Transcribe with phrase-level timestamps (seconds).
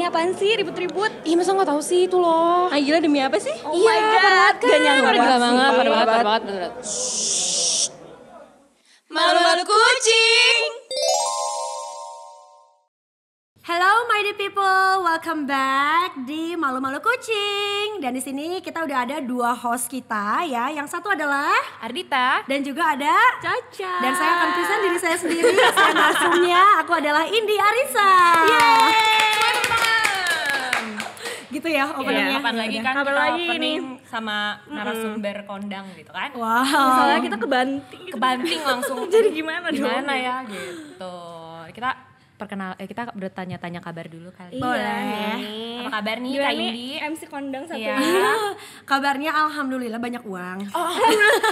[0.00, 1.12] ini apaan sih ribut-ribut?
[1.28, 2.72] Ih masa nggak tahu sih itu loh.
[2.72, 3.52] Ah gila demi apa sih?
[3.68, 4.68] Oh iya, parah banget kan.
[4.72, 6.70] Gak nyangka Parah banget, sih, parah banget, parah banget, bener.
[9.12, 10.62] Malu-malu kucing.
[13.60, 18.00] Hello my dear people, welcome back di Malu Malu Kucing.
[18.00, 20.72] Dan di sini kita udah ada dua host kita ya.
[20.72, 21.52] Yang satu adalah
[21.84, 22.40] Ardita.
[22.48, 23.94] dan juga ada Caca.
[24.00, 25.52] dan saya akan present diri saya sendiri.
[25.76, 28.12] saya narsumnya, aku adalah Indi Arisa.
[31.50, 32.30] Gitu ya openingnya.
[32.30, 34.36] Iya, kapan lagi kan Kapan kita lagi opening sama
[34.70, 36.30] narasumber kondang gitu kan.
[36.34, 36.64] Wow.
[36.96, 38.02] Soalnya kita kebanting.
[38.06, 38.14] gitu.
[38.14, 38.98] Kebanting langsung.
[39.14, 39.78] Jadi gimana dong?
[39.82, 41.16] Gimana ya gitu.
[41.74, 42.09] Kita
[42.40, 44.56] perkenal eh kita bertanya-tanya kabar dulu kali.
[44.56, 44.96] Iya Boleh.
[45.36, 45.78] nih.
[45.78, 46.88] Apa kabar nih Kak Indi?
[46.98, 47.96] MC kondang satu Iya.
[48.90, 50.58] Kabarnya alhamdulillah banyak uang.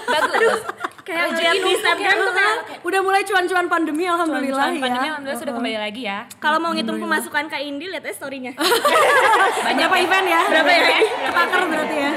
[0.09, 0.61] Bagus.
[1.02, 2.20] Kayak lihat di Instagram ya.
[2.20, 4.83] tuh kayak Udah mulai cuan-cuan pandemi alhamdulillah Cuan-cuan ya.
[4.83, 6.19] pandemi alhamdulillah sudah kembali lagi ya.
[6.37, 8.52] kalau mau ngitung pemasukan Kak Indi lihat aja story-nya.
[9.69, 10.41] Berapa event ya?
[10.48, 10.98] Berapa ya?
[11.23, 12.12] Ketakar berarti ya.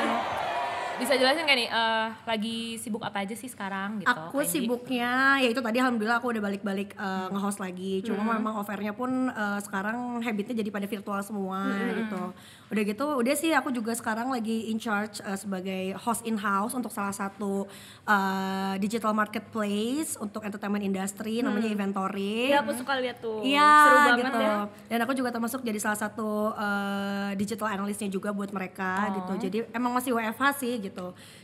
[1.02, 4.08] Bisa jelasin gak nih eh, lagi sibuk apa aja sih sekarang gitu?
[4.08, 8.00] Aku sibuknya ya itu tadi alhamdulillah aku udah balik-balik uh, nge-host lagi.
[8.02, 8.38] Cuma Hmm.
[8.38, 11.98] memang offernya pun uh, sekarang habitnya jadi pada virtual semua Hmm.
[11.98, 12.22] gitu.
[12.70, 15.62] Udah gitu udah sih aku juga sekarang lagi in charge uh, sebagai
[15.98, 17.66] host in house untuk salah satu
[18.06, 22.48] uh, digital marketplace untuk entertainment industry namanya Inventory.
[22.48, 23.42] Iya aku suka lihat tuh.
[23.42, 24.40] Iya Seru banget gitu.
[24.40, 24.56] ya.
[24.88, 29.14] Dan aku juga termasuk jadi salah satu uh, digital analystnya juga buat mereka Oh.
[29.14, 29.34] gitu.
[29.42, 30.91] Jadi emang masih WFH sih gitu.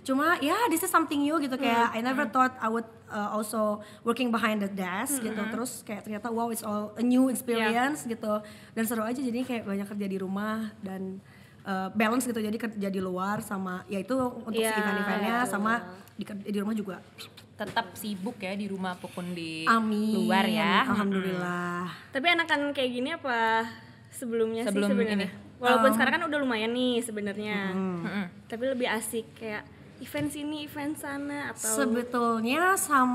[0.04, 3.80] Cuma ya this is something new gitu kayak I never thought I would uh, also
[4.04, 5.40] working behind the desk gitu.
[5.48, 8.44] Terus kayak ternyata wow it's all a new experience gitu.
[8.76, 11.24] Dan seru aja jadi kayak banyak kerja di rumah dan
[11.64, 12.38] uh, balance gitu.
[12.38, 15.74] Jadi kerja di luar sama ya itu untuk si Iya, event-eventnya sama
[16.14, 16.98] di, di rumah juga.
[17.58, 20.14] tetap sibuk ya di rumah apa pun di Amin.
[20.30, 20.86] luar ya.
[20.86, 21.90] Alhamdulillah.
[22.14, 23.66] Tapi enakan kayak gini apa
[24.14, 25.30] sebelumnya Sebelum sih sebenarnya?
[25.58, 27.74] Walaupun sekarang kan udah lumayan nih sebenarnya.
[27.74, 28.26] Mm-mm.
[28.46, 29.66] Tapi lebih asik kayak
[29.98, 33.10] event sini, event sana atau Sebetulnya sam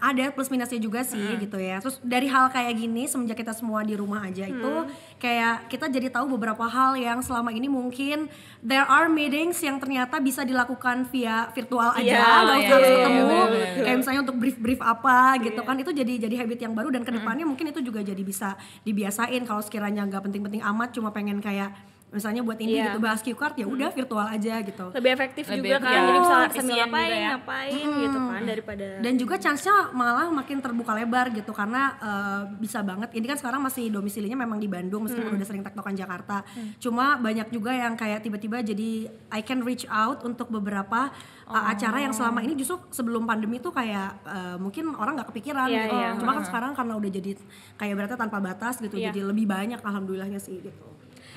[0.00, 1.78] ada plus minusnya juga sih gitu ya.
[1.84, 4.74] Terus dari hal kayak gini semenjak kita semua di rumah aja itu
[5.20, 8.28] kayak kita jadi tahu beberapa hal yang selama ini mungkin
[8.60, 12.96] there are meetings yang ternyata bisa dilakukan via virtual aja Iya, nggak iya, usah iya,
[12.96, 13.38] ketemu.
[13.44, 13.84] bener.
[13.84, 17.12] Kayak misalnya untuk brief-brief apa gitu kan itu jadi jadi habit yang baru dan ke
[17.12, 21.72] depannya mungkin itu juga jadi bisa dibiasain kalau sekiranya nggak penting-penting amat cuma pengen kayak
[22.14, 22.84] misalnya buat ini Iya.
[22.86, 24.84] gitu bahas cue card ya udah virtual aja gitu.
[24.90, 25.84] lebih efektif Lebih juga kan.
[25.84, 26.04] efektif.
[26.04, 27.28] Jadi bisa Oh, sambil ngapain, juga ya.
[27.28, 32.78] ngapain gitu kan daripada dan juga chance-nya malah makin terbuka lebar gitu karena eh, bisa
[32.80, 36.46] banget ini kan sekarang masih domisilinya memang di Bandung meskipun udah sering tektokan Jakarta
[36.78, 38.90] cuma banyak juga yang kayak tiba-tiba jadi
[39.28, 41.10] I can reach out untuk beberapa
[41.44, 45.66] uh, acara yang selama ini justru sebelum pandemi tuh kayak eh, mungkin orang nggak kepikiran
[45.66, 46.10] Iya, gitu iya.
[46.14, 47.30] cuma kan sekarang karena udah jadi
[47.74, 49.10] kayak berarti tanpa batas gitu Iya.
[49.10, 50.84] jadi lebih banyak alhamdulillahnya sih gitu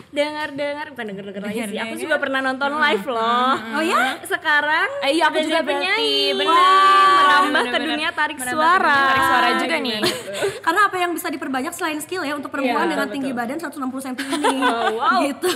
[0.08, 1.78] dengar-dengar bukan denger-denger lagi sih.
[1.78, 3.52] Aku juga pernah nonton live loh.
[3.74, 6.34] oh ya Sekarang Eh, iya aku juga penyanyi.
[6.34, 7.06] benar.
[7.18, 8.88] merambah ke dunia tarik Merambah suara.
[8.90, 10.00] dunia Tarik suara juga nih.
[10.66, 13.16] karena apa yang bisa diperbanyak selain skill ya untuk perempuan Iya, dengan betul.
[13.16, 14.58] tinggi badan 160 cm ini
[14.98, 15.20] wow.
[15.24, 15.50] gitu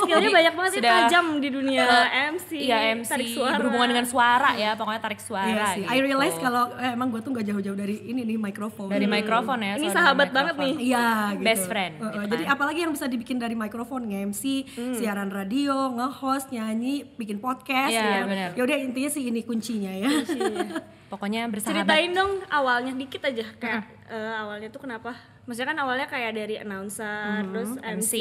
[0.00, 1.84] Skillnya banyak banget sih sudah- tajam di dunia
[2.30, 2.50] MC.
[2.58, 3.56] Iya MC tarik suara.
[3.56, 5.46] berhubungan dengan suara ya pokoknya tarik suara.
[5.46, 5.82] Iya sih.
[5.82, 6.06] I gitu.
[6.06, 8.86] realize kalau eh, emang gue tuh gak jauh-jauh dari ini nih mikrofon.
[8.88, 9.74] dari mikrofon ya.
[9.76, 10.74] Ini sahabat banget nih.
[10.86, 11.42] Iya, gitu.
[11.42, 12.54] Best friend, Uh, uh, gitu Jadi kan.
[12.54, 14.42] apalagi yang bisa dibikin dari mikrofon, nge-MC,
[14.98, 17.94] siaran radio, nge-host, nyanyi, bikin podcast.
[17.94, 18.50] Gitu benar.
[18.58, 20.10] Ya udah intinya sih ini kuncinya ya.
[21.12, 21.86] Pokoknya bersahabat.
[21.86, 25.14] Ceritain dong awalnya dikit aja kayak eh, awalnya tuh kenapa?
[25.44, 28.12] Maksudnya kan awalnya kayak dari announcer, terus MC,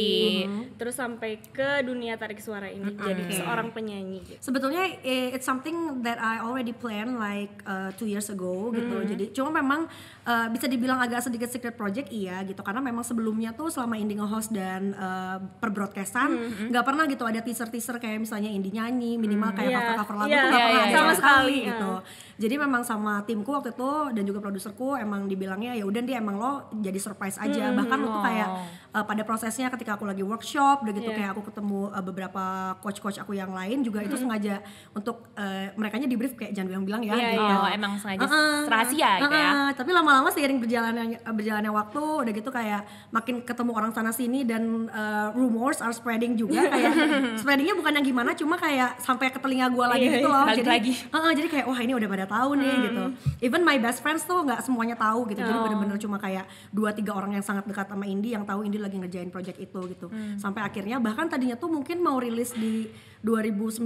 [0.76, 4.22] terus sampai ke dunia tarik suara ini jadi seorang penyanyi.
[4.26, 4.40] Gitu.
[4.44, 8.98] Sebetulnya eh, it's something that I already planned like uh, two years ago gitu.
[9.06, 9.86] Jadi cuma memang
[10.26, 14.18] uh, bisa dibilang agak sedikit secret project iya gitu karena memang sebelumnya tuh selama Indi
[14.18, 16.36] nge-host dan uh, per broadcastan
[16.70, 19.78] nggak pernah gitu ada teaser-teaser kayak misalnya Indi nyanyi minimal kayak Iya.
[19.78, 21.68] cover-cover lagu Iya, tuh nggak iya, pernah ada sama sama sekali, iya.
[21.70, 21.92] gitu.
[22.40, 26.40] Jadi memang sama timku waktu itu dan juga produserku emang dibilangnya ya udah dia emang
[26.40, 27.74] lo jadi surprise aja.
[27.74, 28.50] Bahkan lo tuh kayak
[28.92, 31.18] uh, pada prosesnya ketika aku lagi workshop udah gitu Iya.
[31.18, 32.44] kayak aku ketemu uh, beberapa
[32.80, 37.02] coach-coach aku yang lain juga itu sengaja untuk uh, mereka di brief kayak jangan bilang-bilang
[37.02, 37.44] ya Iya, gitu.
[37.56, 38.66] Oh emang sengaja Uh-uh.
[38.66, 39.52] rahasia gitu ya.
[39.52, 39.70] Uh-uh.
[39.76, 44.64] Tapi lama-lama seiring berjalannya berjalannya waktu udah gitu kayak makin ketemu orang sana sini dan
[44.88, 46.94] uh, rumors are spreading juga kayak
[47.36, 50.44] spreadingnya bukan yang gimana cuma kayak sampai ke telinga gua lagi Iya, gitu loh.
[50.44, 50.92] balik jadi lagi.
[51.08, 53.04] uh-uh, jadi kayak wah ini udah pada tahu nih gitu.
[53.42, 55.40] Even my best friends tuh nggak semuanya tahu gitu.
[55.40, 55.68] Jadi Oh.
[55.68, 58.98] bener-bener cuma kayak dua tiga orang yang sangat dekat sama Indi yang tahu Indi lagi
[58.98, 60.08] ngerjain project itu gitu.
[60.40, 62.88] Sampai akhirnya bahkan tadinya tuh mungkin mau rilis di
[63.22, 63.86] 2019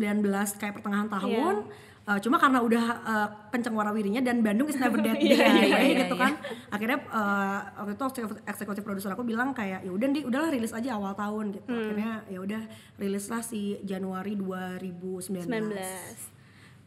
[0.62, 1.68] kayak pertengahan tahun
[2.04, 5.48] Uh, cuma karena udah uh, kenceng warawirinya dan Bandung is never that day Iya, iya,
[5.56, 6.24] anyway, iya, gitu iya.
[6.28, 6.34] kan.
[6.68, 8.04] akhirnya uh, waktu itu
[8.44, 11.72] eksekutif- produser aku bilang kayak ya udah di udahlah rilis aja awal tahun gitu.
[11.72, 12.60] Akhirnya ya udah
[13.00, 16.43] rilis lah si Januari 2019 19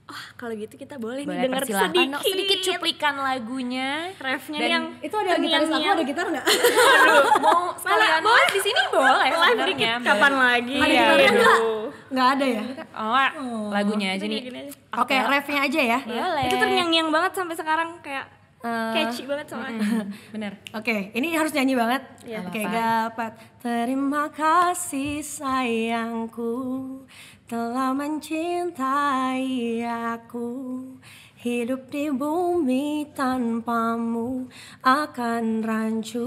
[0.07, 4.15] Oh, kalau gitu kita boleh, nih Boleh denger sedikit, dong, sedikit cuplikan lagunya.
[4.17, 6.47] refnya Dan yang itu ada gitaris aku ada gitar nggak
[7.43, 9.67] Mau sekalian live di sini boleh live sebenarnya.
[9.67, 10.07] dikit Boleh.
[10.07, 10.77] kapan lagi?
[10.79, 11.33] ada gitarnya iya.
[11.35, 11.59] nggak
[12.07, 12.63] nggak ada ya
[12.95, 14.41] Oh, lagunya aja nih.
[14.41, 14.73] Gini aja.
[14.95, 16.45] oke refnya aja ya Boleh.
[16.47, 18.27] Itu terngiang-ngiang banget sampai sekarang kayak
[18.57, 19.79] Eh, catchy banget soalnya.
[20.35, 20.59] Bener.
[20.73, 22.03] Oke, ini harus nyanyi banget.
[22.25, 22.41] Iya.
[22.43, 22.75] Oke, Apa-apa.
[22.75, 23.33] dapat.
[23.61, 26.51] Terima kasih sayangku
[27.47, 30.51] telah mencintai aku.
[31.47, 34.51] Hidup di bumi tanpamu
[34.83, 36.27] akan rancu.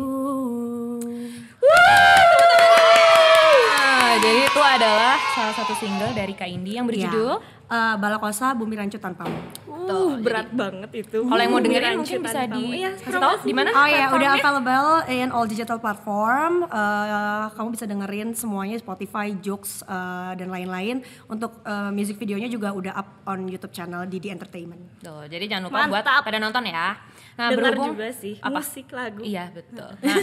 [3.75, 7.35] Ah, jadi itu adalah salah satu single dari Kak Indi yang berjudul
[7.69, 9.37] Eh, Balakosa Bumi Rancu Tanpamu.
[9.69, 11.21] Uh, berat banget itu.
[11.21, 13.69] Kalau yang mau dengerin Rancu mungkin bisa di kasih tahu di mana?
[13.73, 16.65] Oh iya, udah available in all digital platform.
[16.65, 21.05] Eh, kamu bisa dengerin semuanya Spotify, Joox, eh, dan lain-lain.
[21.29, 24.81] Untuk eh, music videonya juga udah up on YouTube channel Didi Entertainment.
[25.09, 26.21] Tuh, jadi jangan lupa buat Mantap.
[26.21, 26.93] pada nonton ya.
[27.33, 28.59] Nah, Dengar berhubung juga sih apa?
[28.59, 29.21] musik lagu.
[29.23, 29.89] Iya betul.
[30.03, 30.17] Nah,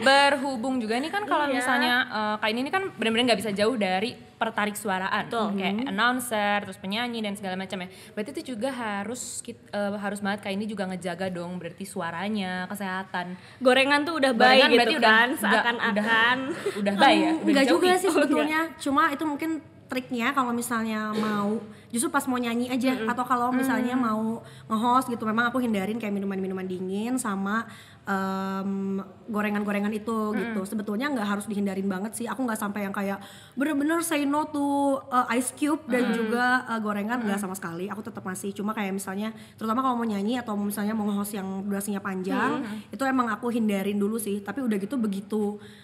[0.00, 1.54] berhubung juga nih kan kalau Iya.
[1.54, 5.54] misalnya eh, kak ini kan benar-benar nggak bisa jauh dari pertarik suaraan, Betul.
[5.54, 7.88] kayak announcer, terus penyanyi dan segala macam ya.
[8.10, 12.66] Berarti itu juga harus kit- eh, harus banget kak ini juga ngejaga dong, berarti suaranya,
[12.66, 13.38] kesehatan.
[13.58, 16.36] Gorengan tuh udah baik berarti gitu udah- kan, udah- seakan-akan.
[16.74, 18.60] Udah baik ya, udah Enggak juga sih Oh, sebetulnya.
[18.78, 19.50] Cuma itu mungkin
[19.92, 21.60] triknya kalau misalnya mau
[21.92, 22.96] justru pas mau nyanyi aja.
[23.04, 24.40] Atau kalau misalnya mau
[24.72, 27.68] nge-host gitu memang aku hindarin kayak minuman-minuman dingin sama
[28.02, 30.60] em, gorengan-gorengan itu gitu.
[30.66, 32.26] Sebetulnya nggak harus dihindarin banget sih.
[32.26, 33.22] Aku nggak sampai yang kayak
[33.54, 34.60] bener-bener say no to
[35.08, 37.86] uh, ice cube dan juga uh, gorengan nggak sama sekali.
[37.86, 41.48] Aku tetap masih cuma kayak misalnya terutama kalau mau nyanyi atau misalnya mau nge-host yang
[41.64, 42.60] durasinya panjang
[42.90, 44.42] itu emang aku hindarin dulu sih.
[44.42, 45.42] Tapi udah gitu begitu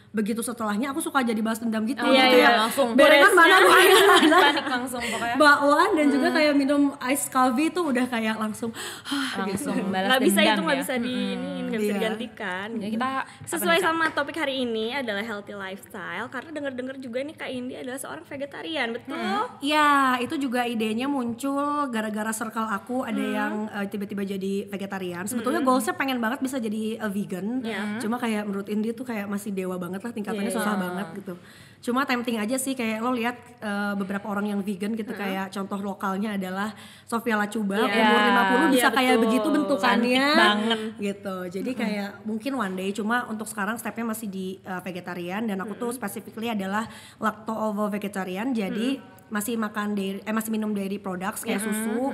[0.09, 2.01] begitu setelahnya aku suka jadi balas dendam gitu.
[2.01, 2.97] Oh, iya, kayak, iya, langsung.
[2.97, 5.37] gorengan mana gorengan mana Panik langsung pokoknya.
[5.37, 6.83] bakwan dan juga kayak minum
[7.13, 8.73] ice coffee itu udah kayak langsung
[9.45, 10.83] Langsung balas Nggak bisa dendam itu nggak ya.
[10.83, 12.01] bisa di ini nggak bisa Iya.
[12.15, 12.69] Digantikan.
[12.79, 13.11] Ya, kita
[13.45, 17.99] Sesuai sama topik hari ini adalah healthy lifestyle karena denger-dengar juga nih Kak Indi adalah
[17.99, 19.19] seorang vegetarian, betul?
[19.61, 25.25] Ya, itu juga idenya muncul gara-gara circle aku ada yang eh, tiba-tiba jadi vegetarian.
[25.25, 27.61] Sebetulnya goalsnya pengen banget bisa jadi eh, vegan.
[27.61, 27.99] Iya.
[27.99, 30.57] Cuma kayak menurut Indi tuh kayak masih dewa banget lah tingkatannya Iya.
[30.57, 31.35] susah banget gitu.
[31.79, 35.79] Cuma tempting aja sih kayak lo lihat eh, beberapa orang yang vegan gitu kayak contoh
[35.79, 38.03] lokalnya adalah Sofia Lacuba Iya.
[38.03, 38.21] umur
[38.67, 39.25] 50 bisa Iya, kayak betul.
[39.25, 40.27] begitu bentukannya.
[40.27, 40.79] Cantik banget.
[40.99, 41.37] gitu.
[41.51, 45.75] Jadi kayak mungkin one day cuma untuk sekarang stepnya masih di uh, vegetarian dan aku
[45.75, 46.85] tuh specifically adalah
[47.17, 48.51] lacto ovo vegetarian.
[48.51, 52.13] Jadi masih makan dairy eh masih minum dairy products kayak susu.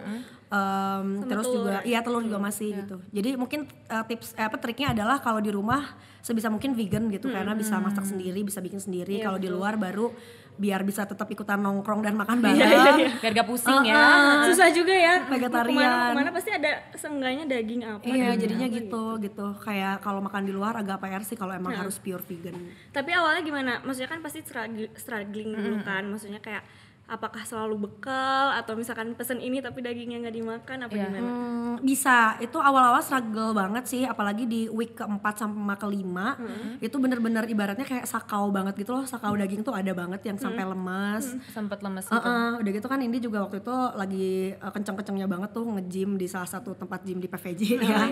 [0.55, 1.57] um, terus telur.
[1.67, 2.97] juga iya telur juga masih gitu.
[3.11, 7.29] Jadi mungkin uh, tips eh, apa triknya adalah kalau di rumah sebisa mungkin vegan gitu
[7.29, 9.19] karena bisa masak sendiri, bisa bikin sendiri.
[9.19, 10.15] Iya, kalau di luar baru
[10.55, 12.97] biar bisa tetap ikutan nongkrong dan makan Iya, bareng.
[13.19, 14.05] biar gak pusing ya.
[14.47, 15.27] Susah juga ya.
[15.27, 15.75] Vegetarian.
[15.75, 18.07] Ke mana, ke mana pasti ada seenggaknya daging apa.
[18.07, 19.47] Iya, daging jadinya apa gitu gitu.
[19.59, 22.55] Kayak kalau makan di luar agak PR sih kalau emang harus pure vegan.
[22.95, 23.73] Tapi awalnya gimana?
[23.83, 26.07] Maksudnya kan pasti strugg- struggling dulu kan.
[26.07, 26.63] Maksudnya kayak
[27.05, 31.05] apakah selalu bekal atau misalkan pesen ini tapi dagingnya nggak dimakan apa Iya.
[31.05, 31.21] gimana?
[31.21, 32.41] Hmm, bisa.
[32.41, 36.33] Itu awal-awal struggle banget sih, apalagi di week keempat sampai kelima.
[36.81, 39.05] Itu bener-bener ibaratnya kayak sakau banget gitu loh.
[39.05, 41.37] Sakau daging tuh ada banget yang sampai lemas.
[41.51, 42.31] Sempet lemes Uh-uh, gitu.
[42.61, 46.47] udah gitu kan Indi juga waktu itu lagi uh, kenceng-kencengnya banget tuh nge-gym di salah
[46.47, 48.07] satu tempat gym di PVJ ya.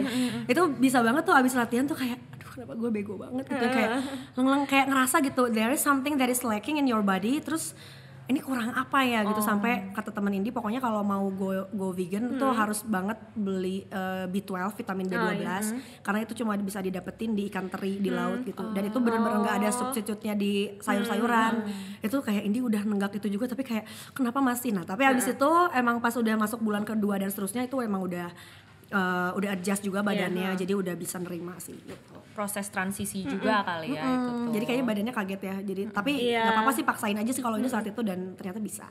[0.45, 3.90] itu bisa banget tuh abis latihan tuh kayak aduh kenapa gue bego banget gitu kayak
[4.35, 7.73] leng kayak ngerasa gitu there is something that is lacking in your body terus
[8.31, 9.26] ini kurang apa ya?
[9.26, 9.43] gitu.
[9.43, 14.31] Sampai kata temen Indi pokoknya kalau mau go go vegan tuh harus banget beli uh,
[14.31, 15.47] B12 vitamin B12
[16.07, 18.62] karena itu cuma bisa didapetin di ikan teri di laut gitu.
[18.71, 21.52] Dan itu bener-bener nggak ada substitute-nya di sayur-sayuran.
[21.99, 24.71] Itu kayak Indi udah nenggak itu juga tapi kayak kenapa masih?
[24.71, 28.31] Nah tapi habis itu emang pas udah masuk bulan kedua dan seterusnya itu emang udah
[28.92, 32.14] uh, udah adjust juga badannya jadi udah bisa nerima sih gitu.
[32.32, 34.52] Proses transisi juga kali ya itu Hmm, tuh.
[34.52, 36.40] jadi kayaknya badannya kaget ya jadi tapi Iya.
[36.42, 38.88] nggak apa-apa sih paksain aja sih kalau ini saat itu dan ternyata bisa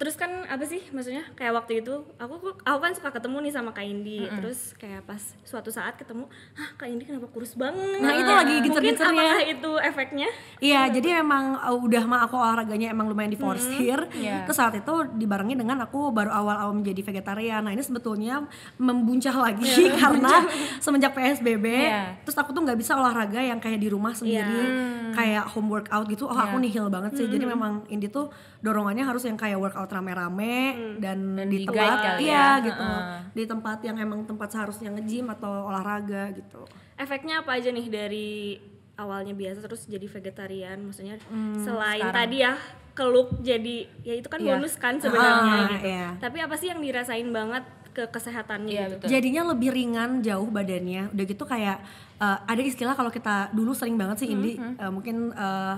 [0.00, 3.76] Terus kan apa sih maksudnya kayak waktu itu aku aku kan suka ketemu nih sama
[3.76, 4.24] Kak Indi.
[4.32, 6.24] Terus kayak pas suatu saat ketemu,
[6.56, 9.28] "Hah, Kak Indi kenapa kurus banget?" Nah, itu lagi Mungkin gencer-gencernya.
[9.28, 10.28] apakah itu efeknya?
[10.56, 14.08] Iya, jadi emang uh, udah mah aku olahraganya emang lumayan diforsir.
[14.16, 14.48] Iya.
[14.48, 17.60] Terus saat itu dibarengi dengan aku baru awal-awal menjadi vegetarian.
[17.60, 18.48] Nah ini sebetulnya
[18.80, 19.68] membuncah lagi
[20.00, 20.48] karena
[20.80, 21.66] semenjak PSBB.
[21.68, 22.24] Iya.
[22.24, 24.64] Terus aku tuh nggak bisa olahraga yang kayak di rumah sendiri,
[25.12, 26.24] kayak home workout gitu.
[26.24, 27.28] Oh aku nihil banget sih.
[27.28, 28.32] Jadi memang ini tuh
[28.64, 30.54] dorongannya harus yang kayak workout tempat rame-rame
[30.96, 32.62] dan, Dan di tempat iya ya.
[32.62, 33.18] gitu Heeh.
[33.32, 36.62] di tempat yang emang tempat seharusnya nge-gym atau olahraga gitu
[36.94, 38.30] efeknya apa aja nih dari
[38.94, 41.18] awalnya biasa terus jadi vegetarian maksudnya
[41.56, 42.18] selain sekarang.
[42.22, 42.52] tadi ya
[42.92, 44.48] keluk jadi ya itu kan Iya.
[44.54, 46.08] bonus kan sebenarnya Ah, gitu iya.
[46.16, 49.08] tapi apa sih yang dirasain banget ke kesehatannya Iya, gitu betul.
[49.10, 51.82] jadinya lebih ringan jauh badannya udah gitu kayak
[52.16, 55.76] eh, ada istilah kalau kita dulu sering banget sih Indi eh, mungkin eh,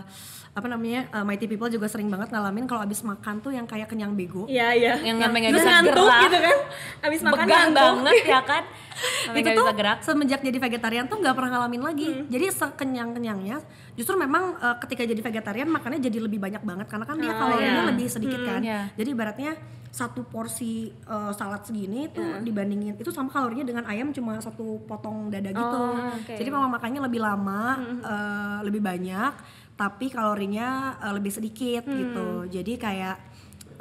[0.52, 3.88] apa namanya eh, mighty people juga sering banget ngalamin kalau abis makan tuh yang kayak
[3.88, 4.92] kenyang bego Iya iya.
[4.98, 6.20] Yang sampai nggak bisa ngantuk gerak.
[6.22, 6.56] gitu kan.
[7.02, 7.80] Abis makan Begang ngantuk.
[7.96, 8.62] banget ya kan.
[9.24, 9.98] Sampai itu tuh bisa gerak.
[10.02, 12.28] semenjak jadi vegetarian tuh nggak pernah ngalamin lagi Hmm.
[12.28, 13.56] jadi sekenyang kenyangnya
[13.92, 17.72] justru memang eh, ketika jadi vegetarian makannya jadi lebih banyak banget karena kan dia kalorinya
[17.74, 17.88] iya.
[17.88, 18.80] lebih sedikit kan iya.
[18.92, 19.52] jadi ibaratnya
[19.88, 25.28] satu porsi eh, salad segini tuh dibandingin itu sama kalorinya dengan ayam cuma satu potong
[25.28, 26.32] dada gitu Oh, oke.
[26.32, 27.62] jadi memang makannya lebih lama
[27.98, 29.32] eh, lebih banyak
[29.82, 32.46] tapi kalorinya eh, lebih sedikit gitu.
[32.46, 33.16] Jadi kayak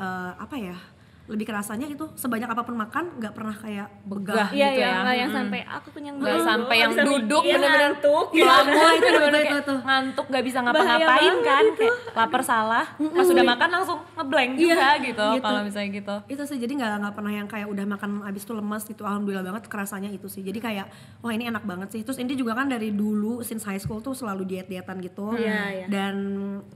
[0.01, 0.77] eh, apa ya
[1.23, 4.99] lebih kerasanya itu sebanyak apa pun makan nggak pernah kayak begah Iya gitu iya, ya.
[4.99, 6.49] nggak yang sampai aku kenyang Nggak banget.
[6.49, 8.25] sampai yang duduk mikir, bener-bener ngantuk.
[8.31, 9.75] Pelamo itu bener-bener itu, kayak itu.
[9.81, 11.65] ngantuk gak bisa ngapa-ngapain kan.
[11.71, 12.85] kayak lapar salah.
[12.97, 15.41] Pas udah makan langsung ngeblank juga gitu gitu.
[15.41, 16.15] kalau misalnya gitu.
[16.27, 19.01] Itu sih jadi nggak nggak pernah yang kayak udah makan abis itu lemas gitu.
[19.01, 20.41] Alhamdulillah banget kerasanya itu sih.
[20.41, 20.85] Jadi kayak
[21.19, 22.01] wah ini enak banget sih.
[22.01, 25.59] Terus Indi juga kan dari dulu since high school tuh selalu diet dietan gitu Iya,
[25.71, 25.85] iya.
[25.87, 26.15] dan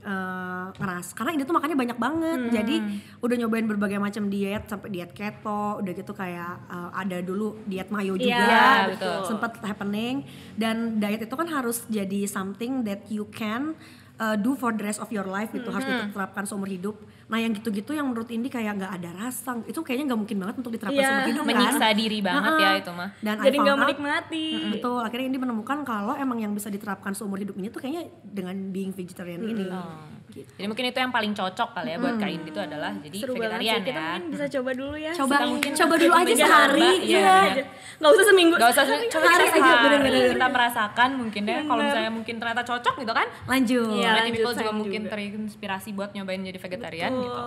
[0.00, 1.12] eh, ngeras.
[1.12, 2.40] Karena Indi tuh makannya banyak banget.
[2.54, 2.76] Jadi
[3.20, 7.88] udah nyobain berbagai macam diet sampai diet keto udah gitu kayak eh, ada dulu diet
[7.88, 9.18] mayo juga Iya, betul.
[9.26, 10.22] sempat happening
[10.54, 13.72] dan diet itu kan harus jadi something that you can
[14.16, 17.50] uh, do for the rest of your life gitu harus diterapkan seumur hidup nah yang
[17.50, 20.94] gitu-gitu yang menurut Indi kayak nggak ada rasa itu kayaknya nggak mungkin banget untuk diterapkan
[20.96, 22.78] Iya, seumur hidup kan menyiksa diri banget ya Ha-ha.
[22.78, 24.46] itu mah dan Jadi nggak menikmati.
[24.72, 28.54] betul akhirnya Indi menemukan kalau emang yang bisa diterapkan seumur hidup ini tuh kayaknya dengan
[28.70, 30.15] being vegetarian ini Oh.
[30.44, 33.32] Jadi mungkin itu yang paling cocok kali ya buat Kak Indi itu adalah jadi Seru
[33.32, 33.84] banget vegetarian sih.
[33.86, 35.12] Kita ya mungkin bisa coba dulu ya.
[35.12, 37.36] coba Kita mungkin coba dulu aja sehari iya, iya.
[37.56, 37.64] iya.
[37.96, 38.54] Nggak usah seminggu.
[38.56, 40.22] Gak usah Sehari coba kita aja, sehari, bener-bener.
[40.36, 44.10] kita merasakan mungkin deh kalau misalnya mungkin ternyata cocok gitu kan lanjut Iya.
[44.12, 45.10] Lanjut people juga sayang mungkin juga.
[45.12, 47.24] terinspirasi buat nyobain jadi vegetarian Betul.
[47.24, 47.40] gitu.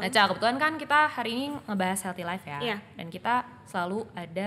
[0.00, 2.58] Nah, Ca, kebetulan kan kita hari ini ngebahas healthy life ya.
[2.60, 2.76] Iya.
[2.94, 3.34] Dan kita
[3.64, 4.46] selalu ada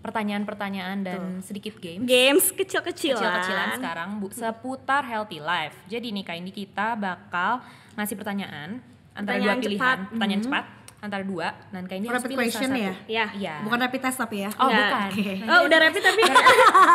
[0.00, 3.18] pertanyaan-pertanyaan dan sedikit games Games kecil-kecilan.
[3.18, 5.74] kecil-kecilan sekarang Bu seputar healthy life.
[5.84, 7.60] Jadi nih Kak Indi kita bakal
[7.94, 8.78] ngasih pertanyaan
[9.12, 9.98] antara Pertanyaan dua pilihan, cepat.
[10.08, 10.64] pertanyaan cepat
[10.98, 12.92] antara dua dan Indi harus Rapid question ya?
[13.06, 13.26] Iya.
[13.32, 13.54] Iya.
[13.62, 14.78] bukan rapid test tapi ya Oh, Nggak.
[14.80, 15.08] bukan.
[15.08, 15.30] Oke.
[15.44, 16.22] Oh udah rapid tapi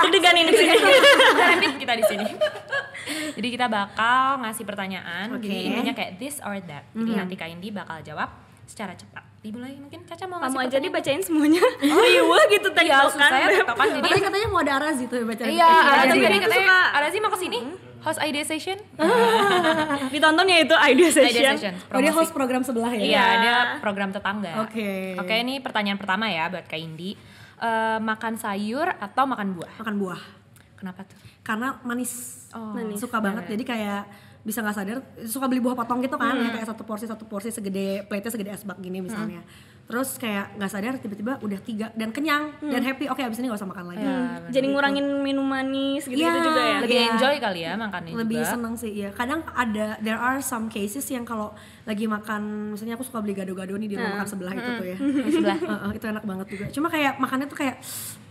[0.04, 0.76] deg-degan ini sini.
[0.76, 2.28] Udah rapid kita di sini.
[3.34, 5.26] Jadi kita bakal ngasih pertanyaan.
[5.38, 5.68] Jadi Oke.
[5.68, 6.84] intinya kayak this or that.
[6.92, 8.32] Jadi nanti Kak Indi bakal jawab
[8.64, 9.24] secara cepat.
[9.44, 11.60] Dimulai mungkin Caca mau ngasih Kamu aja dibacain semuanya.
[11.84, 15.44] Riwah gitu Iya, susah ya tektokan jadi Tadi katanya mau ada Arazi tuh ya baca
[15.44, 16.80] Iya, Eh, ada jadi- jadi katanya suka.
[16.96, 17.60] ada sih mau ke sini
[18.00, 18.76] host idea session.
[20.12, 21.54] Ditonton ya itu idea Idea session.
[21.54, 21.74] session.
[21.88, 23.00] Oh dia host program sebelah ya?
[23.02, 24.60] Iya, ada program tetangga.
[24.62, 25.16] Oke.
[25.16, 27.16] Oke, ini pertanyaan pertama ya buat Kak Indi.
[27.56, 29.72] Eh, makan sayur atau makan buah?
[29.78, 30.22] Makan buah.
[30.76, 31.16] Kenapa tuh?
[31.42, 32.12] Karena manis.
[32.52, 33.48] Oh, Suka banget.
[33.48, 34.04] Jadi kayak
[34.44, 37.48] bisa nggak sadar suka beli buah potong gitu kan ya kayak satu porsi satu porsi
[37.48, 39.40] segede plate segede es bak gini misalnya
[39.84, 43.56] terus kayak nggak sadar tiba-tiba udah tiga dan kenyang dan happy oke abis ini nggak
[43.58, 44.20] usah makan lagi Iya,
[44.50, 46.40] Jadi ngurangin minum manis gitu, Iya.
[46.42, 46.78] juga ya.
[46.82, 47.08] Lebih Iya.
[47.10, 48.48] enjoy kali ya makannya lebih juga.
[48.50, 53.04] seneng sih ya kadang ada there are some cases yang kalau lagi makan misalnya aku
[53.06, 54.98] suka beli gado-gado nih di rumah makan sebelah itu tuh ya
[55.36, 55.58] sebelah.
[55.70, 57.76] Heeh, itu enak banget juga cuma kayak makannya tuh kayak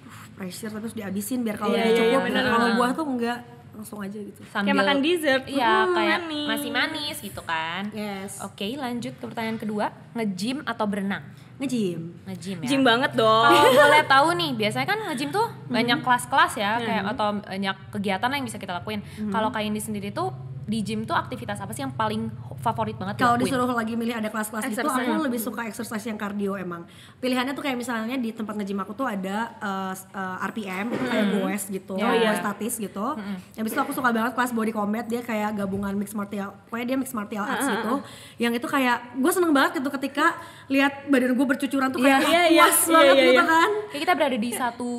[0.03, 2.45] uh, pressure terus dihabisin biar kalau Iya, udah iya, cukup bener.
[2.51, 3.39] kalau buah tuh enggak
[3.73, 5.43] langsung aja gitu Sambil makan dessert.
[5.45, 6.47] Iya, Hmm, kayak manis.
[6.47, 7.89] masih manis gitu kan.
[7.91, 11.25] yes Oke, lanjut ke pertanyaan kedua, nge-gym atau berenang?
[11.55, 12.69] nge-gym Nge-gym ya.
[12.69, 13.47] Gym banget dong.
[13.47, 15.73] Kalau boleh tahu nih, biasanya kan nge-gym tuh Hmm.
[15.73, 19.01] banyak kelas-kelas ya, kayak atau banyak kegiatan yang bisa kita lakuin.
[19.17, 19.31] Hmm.
[19.31, 20.29] Kalau kayak ini sendiri tuh
[20.73, 24.33] di gym tuh aktivitas apa sih yang paling favorit banget kalau disuruh lagi milih ada
[24.33, 25.05] kelas-kelas gitu Exercise.
[25.05, 26.89] aku lebih suka exercise yang cardio emang.
[27.21, 31.27] Pilihannya tuh kayak misalnya di tempat nge-gym aku tuh ada uh, uh, RPM itu kayak
[31.31, 32.33] goes gitu Oh, iya.
[32.33, 33.07] goes statis gitu.
[33.53, 36.97] Yang itu aku suka banget kelas body combat dia kayak gabungan mixed martial pokoknya dia
[36.97, 37.95] mixed martial arts gitu.
[38.39, 42.41] Yang itu kayak gue seneng banget gitu ketika lihat badan gue bercucuran tuh kayak Iya,
[42.41, 43.45] "Ah, iya, puas iya, banget iya, gitu iya.
[43.45, 43.71] kan.
[43.91, 44.91] Kayak kita berada di satu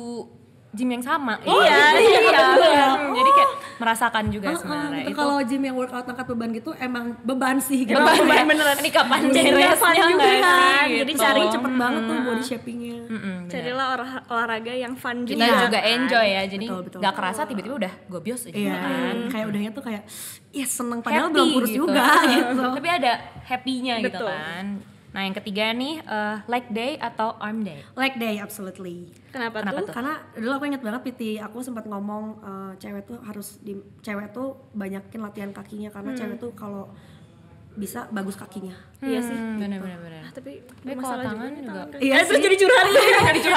[0.74, 1.38] gym yang sama.
[1.40, 2.20] Iya, iya.
[2.58, 2.86] iya.
[3.08, 5.08] Jadi kayak merasakan juga Heeh, sebenarnya gitu.
[5.08, 5.16] itu.
[5.16, 8.44] kalau gym yang workout angkat beban gitu emang beban sih gitu Beban, beban ya.
[8.44, 8.76] beneran.
[8.76, 10.84] Ini kapan beresnya juga nggak kan.
[10.84, 10.94] sih?
[10.96, 11.22] Jadi Gitu.
[11.22, 13.50] cari cepet banget tuh body shapingnya Mm-mm, bener.
[13.50, 15.62] Carilah olah- olahraga yang fun kita juga.
[15.64, 16.98] juga enjoy ya jadi Betul, betul.
[17.00, 20.02] nggak kerasa tiba-tiba udah gobios aja Iya, kan kayak udahnya tuh kayak
[20.50, 21.78] ya seneng padahal Happy belum kurus gitu.
[21.84, 22.62] juga gitu.
[22.72, 23.12] tapi ada
[23.44, 24.66] happy-nya gitu kan
[25.14, 29.14] nah yang ketiga nih eh, leg day atau arm day Like day absolutely.
[29.30, 29.86] Kenapa, Kenapa tuh?
[29.86, 29.94] tuh?
[29.94, 34.34] Karena dulu aku inget banget PT, aku sempat ngomong eh, cewek tuh harus di cewek
[34.34, 36.90] tuh banyakin latihan kakinya karena cewek tuh kalau
[37.74, 38.74] bisa bagus kakinya.
[38.98, 39.34] Iya sih.
[39.34, 42.00] bener bener bener Ah, tapi Tapi kalau masalah tangan juga- tangan.
[42.00, 42.44] Iya Eh, terus sih.
[42.44, 42.86] jadi curhat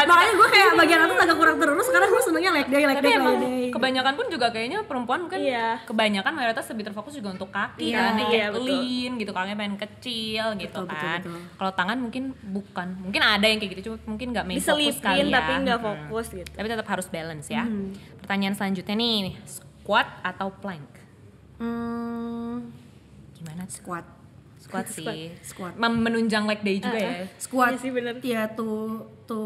[0.06, 3.00] Makanya gue kayak bagian atas agak kurang terurus sekarang gue senengnya leg day, leg tapi
[3.00, 3.64] day, leg emang day.
[3.70, 5.68] kebanyakan pun juga kayaknya perempuan kan Iya.
[5.84, 8.66] kebanyakan mayoritas lebih terfokus juga untuk kaki Iya, kan iya, kayak betul.
[8.68, 11.20] lean gitu kakinya pengen kecil gitu Betul, kan
[11.56, 14.84] kalau tangan mungkin bukan mungkin ada yang kayak gitu cuma mungkin nggak main fokus kali
[14.90, 15.88] diselipin ya tapi nggak Hmm.
[15.88, 17.64] fokus gitu tapi tetap harus balance ya
[18.18, 20.90] pertanyaan selanjutnya nih squat atau plank
[21.58, 22.70] Hmm,
[23.38, 23.78] gimana tuh?
[23.78, 24.06] squat,
[24.58, 25.74] squat sih squat.
[25.76, 27.72] Mem- menunjang leg day juga ya squat.
[27.72, 28.14] Iya sih, bener.
[28.20, 28.70] Ya to
[29.24, 29.40] to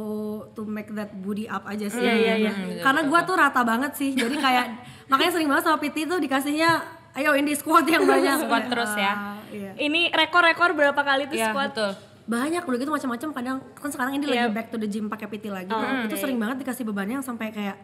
[0.52, 2.00] to make that booty up aja sih.
[2.00, 2.52] Iya, iya, iya.
[2.52, 4.12] Hmm, Karena gue tuh rata banget sih.
[4.12, 4.66] Jadi kayak
[5.12, 6.72] makanya sering banget sama PT tuh dikasihnya
[7.14, 8.38] ayo ini squat yang banyak.
[8.42, 9.12] Squat terus ya.
[9.12, 9.72] Ah, iya.
[9.78, 14.14] ini rekor-rekor berapa kali tuh Iya, squat betul banyak udah gitu macam-macam kadang kan sekarang
[14.16, 14.48] ini Iya.
[14.48, 16.06] lagi back to the gym pakai PT lagi Oh, kan.
[16.06, 16.22] itu oke.
[16.22, 17.76] sering banget dikasih bebannya yang sampai kayak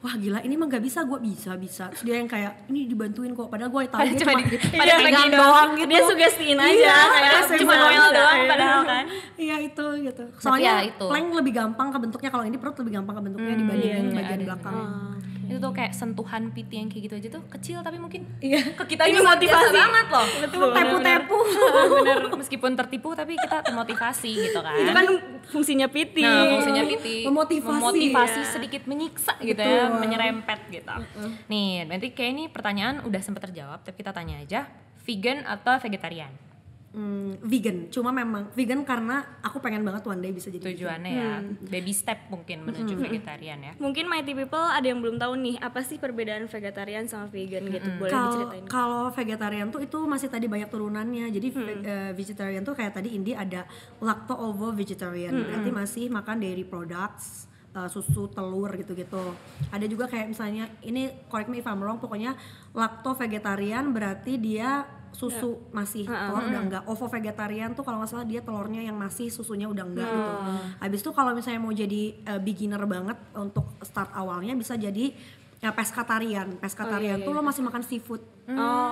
[0.00, 1.84] wah gila ini mah gak bisa gue bisa bisa.
[1.92, 3.52] Terus dia yang kayak ini dibantuin kok.
[3.52, 5.88] Padahal gue tahu dia Cuma cuma di- gitu, pada pegang lagi doang gitu.
[5.92, 8.48] Dia sugestiin aja Iya, kayak cuma noel doang iya.
[8.48, 9.04] padahal kan.
[9.36, 10.24] Iya itu gitu.
[10.40, 11.06] Soalnya ya itu.
[11.06, 14.46] plank lebih gampang kebentuknya kalau ini perut lebih gampang kebentuknya dibandingin iya, bagian ada.
[14.48, 14.76] belakang
[15.50, 18.62] itu tuh kayak sentuhan PT yang kayak gitu aja tuh kecil tapi mungkin iya.
[18.62, 19.74] ke kita Ini juga motivasi.
[19.74, 20.26] banget loh.
[20.46, 21.38] Betul tepu-tepu.
[21.98, 24.78] Bener meskipun tertipu tapi kita termotivasi gitu kan.
[24.78, 25.06] Itu kan
[25.50, 28.46] fungsinya PT Nah, fungsinya PT Memotivasi, memotivasi ya.
[28.46, 30.94] sedikit menyiksa gitu ya, menyerempet gitu.
[31.50, 34.70] Nih, nanti kayak ini pertanyaan udah sempet terjawab, tapi kita tanya aja,
[35.02, 36.30] vegan atau vegetarian?
[36.90, 40.74] Hmm, vegan cuma memang vegan karena aku pengen banget one day bisa jadi vegan.
[40.74, 41.30] Tujuannya ya,
[41.64, 43.72] baby step mungkin menuju vegetarian ya.
[43.78, 47.86] mungkin mighty people ada yang belum tahu nih apa sih perbedaan vegetarian sama vegan gitu
[47.94, 51.30] boleh Kalau diceritain kalau vegetarian tuh itu masih tadi banyak turunannya.
[51.30, 53.70] Jadi ve- eh, vegetarian tuh kayak tadi Indi ada
[54.00, 55.30] lacto ovo vegetarian.
[55.30, 59.30] Berarti masih makan dairy products, eh, susu, telur gitu-gitu.
[59.70, 62.34] Ada juga kayak misalnya ini correct me if I'm wrong pokoknya
[62.72, 66.82] lacto vegetarian berarti dia susu masih telur udah enggak.
[66.84, 70.32] Ovo vegetarian tuh kalau nggak salah dia telurnya yang masih susunya udah enggak gitu.
[70.78, 75.12] Habis itu kalau misalnya mau jadi eh, beginner banget untuk start awalnya bisa jadi
[75.60, 76.56] ya pescatarian.
[76.56, 78.24] Pescatarian tuh lo masih makan seafood.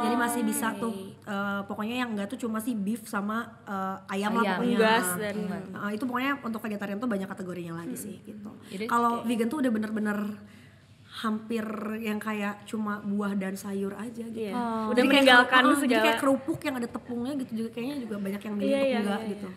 [0.05, 0.93] Jadi masih bisa tuh
[1.25, 4.77] eh, pokoknya yang enggak tuh cuma sih beef sama eh, ayam, lah pokoknya.
[4.77, 5.37] unggas dan
[5.73, 8.51] Nah, itu pokoknya untuk vegetarian tuh banyak kategorinya lagi sih gitu.
[8.87, 10.19] Kalau vegan tuh udah bener-bener
[11.19, 11.67] hampir
[11.99, 14.39] yang kayak cuma buah dan sayur aja gitu.
[14.41, 14.55] Iya.
[14.55, 14.89] Oh.
[14.89, 17.69] Udah Jadi kayak meninggalkan keru- oh, Jadi segala- kayak kerupuk yang ada tepungnya gitu juga
[17.73, 19.49] kayaknya juga banyak yang milih Iya, untuk iya, enggak iya, gitu.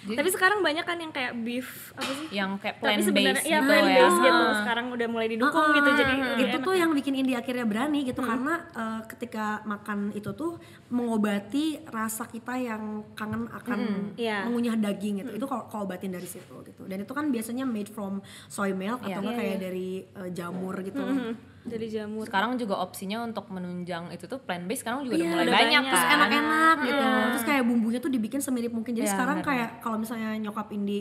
[0.00, 3.44] tapi sekarang banyak kan yang kayak beef apa sih Yang kayak tapi plant sebenarnya based
[3.44, 3.96] ya gitu plant ya.
[4.00, 7.32] based gitu sekarang udah mulai didukung Ah, gitu jadi itu lebih tuh yang bikin Indi
[7.34, 10.56] akhirnya berani gitu karena eh, ketika makan itu tuh
[10.90, 13.78] mengobati rasa kita yang kangen akan
[14.14, 14.44] Iya.
[14.44, 18.20] mengunyah daging gitu itu kalau obatin dari situ gitu dan itu kan biasanya made from
[18.46, 21.02] soy milk atau enggak kayak dari eh, jamur gitu
[21.60, 25.30] dari jamur Sekarang juga opsinya untuk menunjang itu tuh plant based sekarang juga udah Iya,
[25.30, 25.82] mulai udah banyak banyak.
[25.82, 25.92] kan.
[25.92, 29.48] terus enak-enak gitu terus kayak bumbunya tuh dibikin semirip mungkin jadi Iya, sekarang benar.
[29.48, 31.00] kayak kalau misalnya nyokap Indi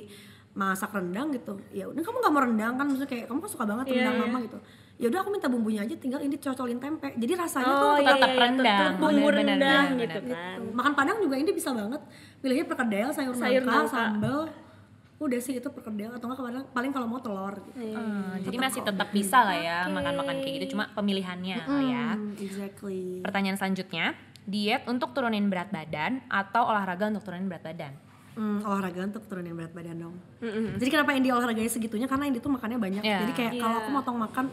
[0.51, 3.63] masak rendang gitu ya udah kamu nggak mau rendang kan maksudnya kayak kamu kan suka
[3.65, 4.23] banget Iya, rendang iya.
[4.25, 4.57] mama gitu
[4.99, 8.19] ya udah aku minta bumbunya aja tinggal Indi cocolin tempe jadi rasanya oh tuh tetap
[8.19, 8.67] iya, iya, rendang.
[8.67, 10.35] tetap bumbu Bener, bener, rendang bener, gitu bener.
[10.35, 12.01] kan makan padang juga Indi bisa banget
[12.37, 13.95] pilihnya perkedel sayur, Sayur nangka, nangka.
[13.95, 14.39] sambal
[15.19, 16.15] udah sih itu perkedel.
[16.15, 17.79] Atau enggak kadang paling kalau mau telur gitu.
[17.93, 22.07] Hmm, jadi masih tetap bisa lah ya makan-makan kayak gitu cuma pemilihannya lah ya.
[22.15, 23.19] Hmm, exactly.
[23.21, 24.15] Pertanyaan selanjutnya,
[24.47, 28.08] diet untuk turunin berat badan atau olahraga untuk turunin berat badan?
[28.39, 30.15] Hmm, olahraga untuk turunin berat badan dong.
[30.79, 32.07] Jadi kenapa Indi olahraganya segitunya?
[32.07, 33.03] Karena Indi tuh makannya banyak.
[33.03, 33.27] Iya.
[33.27, 34.45] Jadi kayak kalau aku motong makan,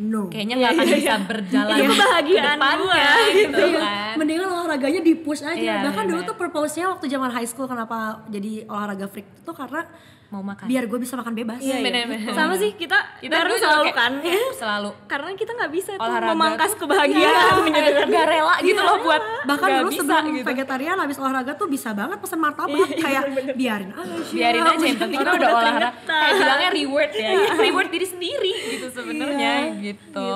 [0.00, 0.26] no.
[0.26, 2.98] Kayaknya nggak akan bisa berjalan Itu kebahagiaan gua.
[3.30, 4.14] gitu Iya, kan.
[4.18, 5.54] mendingan olahraganya di push aja.
[5.54, 6.28] Iya, Bahkan dulu bener.
[6.28, 7.96] tuh purpose-nya waktu zaman high school kenapa
[8.26, 9.86] jadi olahraga freak itu karena
[10.28, 10.64] Mau makan.
[10.64, 11.56] biar gue bisa makan bebas.
[11.58, 11.84] Iya, iya.
[11.84, 12.36] Bener-bener.
[12.36, 14.12] sama sih kita, Kita juga selalu kan
[14.60, 18.54] Selalu karena kita nggak bisa tuh olahraga memangkas tuh- kebahagiaan Iya, gitu kan gak rela
[18.60, 20.44] gitu loh buat Bahkan dulu bisa sebelum gitu.
[20.44, 23.22] vegetarian habis olahraga tuh bisa banget pesen martabak kayak
[23.54, 24.14] biarin aja.
[24.28, 28.86] biarin aja yang penting kita udah olahraga kayak bilangnya reward ya reward diri sendiri gitu
[28.92, 30.28] sebenarnya gitu.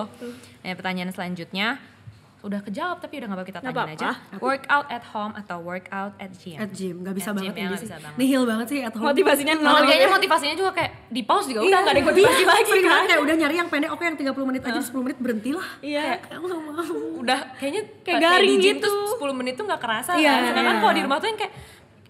[0.62, 1.76] Nah, pertanyaan selanjutnya
[2.42, 4.36] udah kejawab tapi udah gak apa kita Nggak tanyain aja apa-apa.
[4.40, 7.68] workout at home atau workout at gym At gym, gak bisa At banget gym, ya,
[7.72, 7.84] sih.
[7.84, 8.18] bisa banget.
[8.18, 9.06] Nihil banget sih at home.
[9.06, 12.42] motivasinya nol Malah kayaknya motivasinya juga kayak di pause juga udah gak ada yang motivasi
[12.44, 15.18] lagi Sering kan kayak udah nyari yang pendek, oke yang 30 menit aja 10 menit
[15.18, 15.68] berhentilah.
[15.80, 16.82] iya Kayak mau.
[17.16, 18.82] udah kayaknya Kayak garing gitu.
[18.82, 20.80] tuh 10 menit tuh gak kerasa Iya, kan sedangkan iya.
[20.80, 21.52] kalau di rumah tuh yang kayak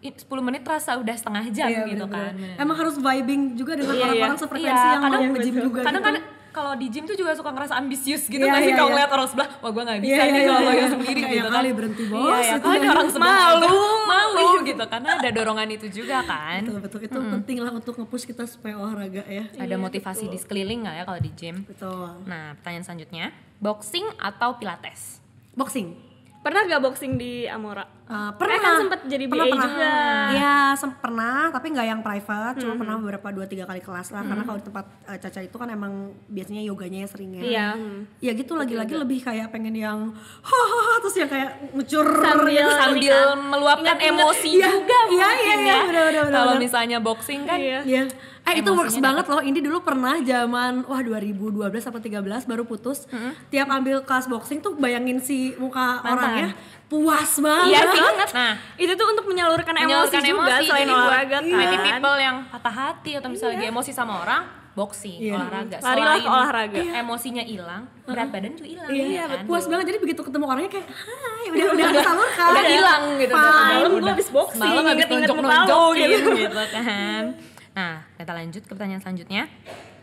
[0.01, 2.51] i- 10 menit terasa udah setengah jam Iya, gitu bener-bener.
[2.51, 4.41] kan Emang harus vibing juga dengan Iya, orang-orang iya.
[4.41, 6.09] sefrekuensi Iya, yang kadang mau nge-gym juga kadang gitu.
[6.09, 8.87] kan kalau di gym tuh juga suka ngerasa ambisius gitu Iya, nggak sih iya, kalau
[8.87, 8.95] iya.
[8.95, 10.87] ngeliat orang sebelah wah gue nggak bisa Iya, nih iya, kalau iya, lo iya.
[10.87, 12.21] sendiri Kayak gitu kan kali berhenti, bos.
[12.23, 12.59] Gitu.
[12.59, 13.77] Kalau ada orang sebelah Malu.
[14.05, 18.25] malu gitu karena ada dorongan itu juga kan Betul betul itu penting lah untuk nge-push
[18.27, 19.45] kita supaya olahraga ya.
[19.55, 22.21] ada motivasi di sekeliling nggak ya kalau di gym Betul.
[22.25, 23.27] nah pertanyaan selanjutnya
[23.59, 25.19] boxing atau pilates
[25.53, 26.12] Boxing.
[26.43, 27.87] Pernah gak boxing di Amora?
[28.03, 29.65] Uh, pernah Eh, kan sempet jadi pernah, BA pernah.
[29.65, 29.93] juga.
[30.29, 30.57] Iya,
[30.99, 34.21] pernah, tapi nggak yang private, cuma pernah beberapa dua tiga kali kelas lah.
[34.21, 35.93] Karena kalau di tempat uh, Caca itu kan emang
[36.27, 37.41] biasanya yoganya ya seringnya.
[37.41, 37.69] Iya.
[37.73, 38.01] hmm.
[38.19, 42.73] Ya gitu lagi-lagi lebih kayak pengen yang hahaha terus yang kayak ngucur Sambil- gitu.
[42.75, 46.23] sambil meluapkan Ingat-ingat, emosi iya, juga iya, mungkin iya, iya, ya.
[46.29, 48.03] Kalau misalnya boxing kan Iya.
[48.43, 48.51] Iya.
[48.53, 49.41] Eh itu works Emosinya banget loh.
[49.41, 53.07] Ini dulu pernah zaman wah 2012 atau 13 baru putus.
[53.49, 56.11] Tiap ambil kelas boxing tuh bayangin si muka Mantan.
[56.13, 56.49] orangnya
[56.91, 57.71] puas banget.
[57.71, 58.31] Iya sih ingat.
[58.35, 61.45] Nah, Itu tuh untuk menyalurkan, menyalurkan emosi juga selain olahraga kan.
[61.47, 64.43] Many people yang patah hati atau misalnya lagi emosi sama orang,
[64.75, 65.39] boxing, Iya.
[65.39, 65.77] olahraga.
[65.79, 66.81] Larilah ke Selain olahraga.
[66.99, 68.89] Emosinya hilang, berat badan juga hilang.
[68.91, 69.45] Iya, ya kan?
[69.47, 69.85] puas banget.
[69.89, 72.49] Jadi begitu ketemu orangnya kayak, hai, udah udah disalurkan.
[72.51, 73.33] Udah hilang gitu.
[73.33, 73.89] Udah.
[73.89, 76.31] gua habis boxing, Semalam habis lo, gitu.
[76.35, 77.25] gitu kan.
[77.73, 79.49] Nah, kita lanjut ke pertanyaan selanjutnya.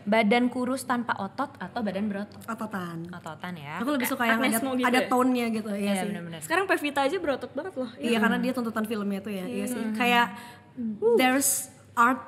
[0.00, 2.40] Badan kurus tanpa otot atau badan berotot?
[2.42, 3.04] Ototan.
[3.06, 3.78] Ototan ya.
[3.78, 5.06] Aku lebih suka yang Agnes ada, gitu ada ya?
[5.06, 6.08] tone-nya gitu ya Iya sih.
[6.08, 6.40] benar-benar.
[6.40, 7.90] Sekarang Pevita aja berotot banget loh.
[7.96, 9.44] Iya, karena dia tuntutan filmnya tuh ya.
[9.44, 9.82] Iya sih.
[9.92, 10.34] Kayak
[11.14, 12.18] there's art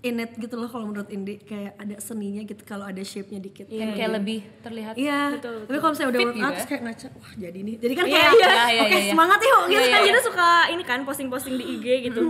[0.00, 3.68] in it gitu loh kalau menurut Indi kayak ada seninya gitu kalau ada shape-nya dikit.
[3.68, 5.36] Kan kayak lebih terlihat Iya.
[5.36, 6.66] Betul, Tapi kalau misalnya udah workout gitu terus ya.
[6.66, 7.74] kayak ngaca, wah jadi nih.
[7.76, 9.10] Jadi kan Iya, kayak iya, iya, oke iya, iya.
[9.12, 10.02] semangat yuk gitu Kan kan.
[10.08, 12.20] kita suka ini kan posting-posting di IG gitu.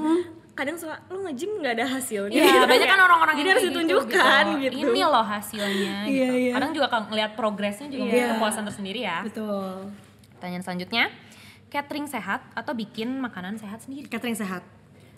[0.60, 2.36] Kadang suka lu nge-gym nggak ada hasilnya.
[2.36, 2.66] Iya, gitu.
[2.68, 4.76] banyak kan orang-orang yang harus gitu, ditunjukkan gitu.
[4.92, 6.34] Ini loh hasilnya Iya, gitu.
[6.36, 6.52] iya.
[6.52, 8.12] Kadang juga kalau ngeliat progresnya juga Iya.
[8.12, 9.24] punya kepuasan tersendiri ya.
[9.24, 9.88] Betul.
[10.36, 11.04] Pertanyaan selanjutnya,
[11.72, 14.04] catering sehat atau bikin makanan sehat sendiri?
[14.04, 14.60] Catering sehat.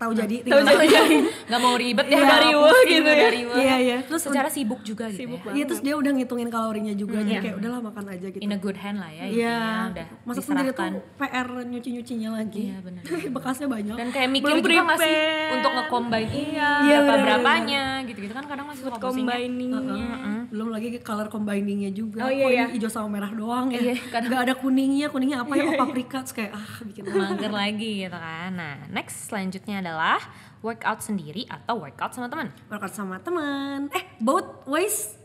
[0.02, 1.16] Tahu jadi Tahu jadi.
[1.48, 2.50] Nggak mau ribet ya, dari
[2.90, 3.28] gitu ya.
[3.54, 3.96] Iya, iya.
[4.02, 5.52] Terus Secara sibuk juga gitu Sibuk ya.
[5.54, 7.40] Iya terus dia udah ngitungin kalorinya juga jadi Iya.
[7.40, 8.42] kayak udahlah makan aja gitu.
[8.42, 9.58] In a good hand lah ya, Iya.
[9.94, 11.00] udah Masak sendiri tuh.
[11.16, 12.62] PR nyuci-nyucinya lagi.
[12.68, 13.02] Iya, benar.
[13.38, 13.96] Bekasnya banyak.
[13.96, 15.52] Dan kayak mikir juga nggak sih prepare.
[15.54, 16.70] untuk nge-combine ini Iya.
[16.82, 19.36] Iya, berapa berapanya gitu-gitu kan kadang masih suka pusing ya.
[19.36, 20.06] Combiningnya.
[20.48, 22.22] Belum lagi color combiningnya juga.
[22.22, 22.64] Oh, iya, iya.
[22.66, 23.80] ini hijau sama merah doang ya.
[23.82, 25.64] Iya, kadang- Nggak ada kuningnya, kuningnya apa ya?
[25.68, 28.50] Oh paprika Terus kayak ah bikin mager lagi gitu kan.
[28.52, 30.20] Nah, next selanjutnya adalah
[30.58, 32.48] workout sendiri atau workout sama teman.
[32.66, 33.90] workout sama teman.
[33.90, 35.18] Eh, both ways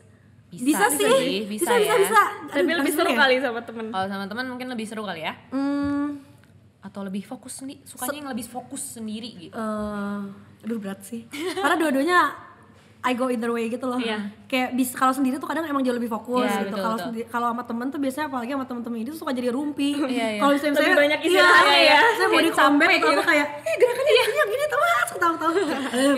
[0.48, 1.12] Bisa, bisa, bisa sih.
[1.12, 1.96] sih, bisa bisa, bisa, ya.
[2.00, 2.22] bisa.
[2.48, 3.18] Tapi Aduh, lebih langsung seru ya?
[3.20, 3.86] kali sama temen.
[3.90, 5.34] Kalau sama teman mungkin lebih seru kali ya.
[5.52, 6.24] Hmm,
[6.80, 9.54] Atau lebih fokus sendiri, sukanya yang lebih fokus sendiri gitu.
[9.54, 10.20] eh,
[10.64, 11.28] aduh berat sih.
[11.54, 12.20] Karena dua-duanya
[13.08, 13.96] I go either way gitu loh.
[13.96, 14.20] Iya.
[14.46, 16.76] Kayak bis kalau sendiri tuh kadang emang jauh lebih fokus Iya, gitu.
[16.76, 19.96] Kalau kalau sama temen tuh biasanya apalagi sama temen-temen ini tuh suka jadi rumpi.
[19.96, 20.40] Iya, iya.
[20.40, 22.00] Kalau misalnya Lebih saya- banyak istirahatnya iya, ya.
[22.10, 23.24] Saya mau Kayak di comeback capek atau apa gitu.
[23.26, 25.52] kayak, eh gerakannya gini, gini tuh mas, tahu-tahu.
[25.56, 26.12] Iya,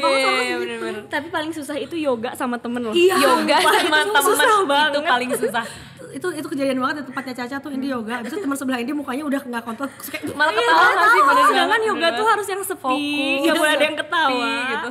[0.58, 0.92] iya.
[1.06, 2.94] Tapi paling susah itu yoga sama temen loh.
[2.94, 3.16] Iya.
[3.16, 5.02] Yoga sama susah itu banget.
[5.06, 5.66] paling susah.
[6.10, 8.14] itu itu kejadian banget di tempatnya Caca tuh Indi yoga.
[8.18, 11.22] Abis itu teman sebelah Indi mukanya udah nggak kontrol kayak Malah Iya, ketawa nggak sih
[11.22, 12.98] bener Sedangkan yoga bener tuh harus yang sepi,
[13.46, 14.90] nggak boleh ada yang ketawa gitu.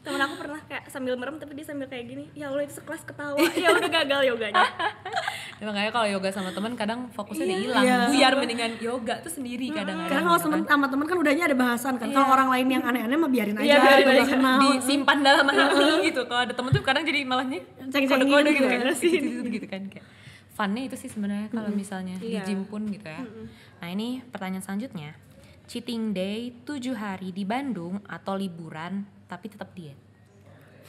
[0.00, 3.38] Temen aku pernah sambil merem tapi dia sambil kayak gini, ya Allah itu sekelas ketawa,
[3.54, 4.66] ya udah gagal yoganya.
[5.60, 7.84] Ya, makanya kalau yoga sama teman kadang fokusnya udah hilang.
[7.84, 7.96] Iya.
[8.08, 10.08] Buyar mendingan yoga tuh sendiri kadang-kadang.
[10.08, 10.70] karena kalau gitu temen kan.
[10.72, 12.08] sama temen kan udahnya ada bahasan kan.
[12.10, 13.68] Kalau orang lain yang aneh-aneh mah biarin aja.
[13.68, 14.24] Iya, biarin aja.
[14.24, 14.58] kenal.
[14.64, 16.20] disimpan dalam hati gitu.
[16.24, 17.60] Kalau ada temen tuh kadang jadi malahnya
[17.92, 18.66] kode-kode gitu gitu.
[18.66, 18.80] kan.
[18.96, 20.06] Gitu, gitu, gitu kan kayak
[20.56, 22.44] funnya itu sih sebenarnya kalau misalnya di Iya.
[22.44, 23.20] gym pun gitu ya.
[23.84, 25.12] Nah, ini pertanyaan selanjutnya.
[25.68, 29.94] Cheating day 7 hari di Bandung atau liburan tapi tetap diet?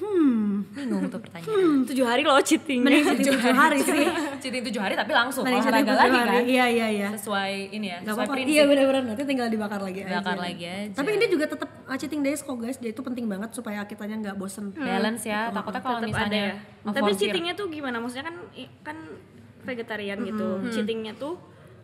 [0.02, 0.66] Hmm.
[0.74, 1.86] Bingung tuh pertanyaan.
[1.86, 2.82] Tujuh hari loh cheating.
[2.82, 4.06] Mending syuting tujuh hari sih.
[4.42, 6.28] Cheating 7 hari tapi langsung Mending olahraga tujuh lagi hari.
[6.28, 6.42] kan.
[6.44, 7.10] Iya iya iya.
[7.14, 8.34] Sesuai ini ya, Gak sesuai apa-apa.
[8.34, 8.52] prinsip.
[8.52, 10.42] Iya benar-benar nanti tinggal dibakar lagi Bakar aja.
[10.42, 10.96] lagi aja.
[10.98, 12.78] Tapi ini juga tetap uh, cheating days kok guys.
[12.78, 14.74] Dia itu penting banget supaya kitanya nggak bosen.
[14.74, 15.54] balance ya.
[15.54, 16.56] Takutnya kalau Tetap ada misalnya ya.
[16.92, 17.98] Tapi cheatingnya tuh gimana?
[18.02, 18.36] Maksudnya kan
[18.82, 18.98] kan
[19.62, 20.48] vegetarian gitu.
[20.72, 21.38] Cheatingnya tuh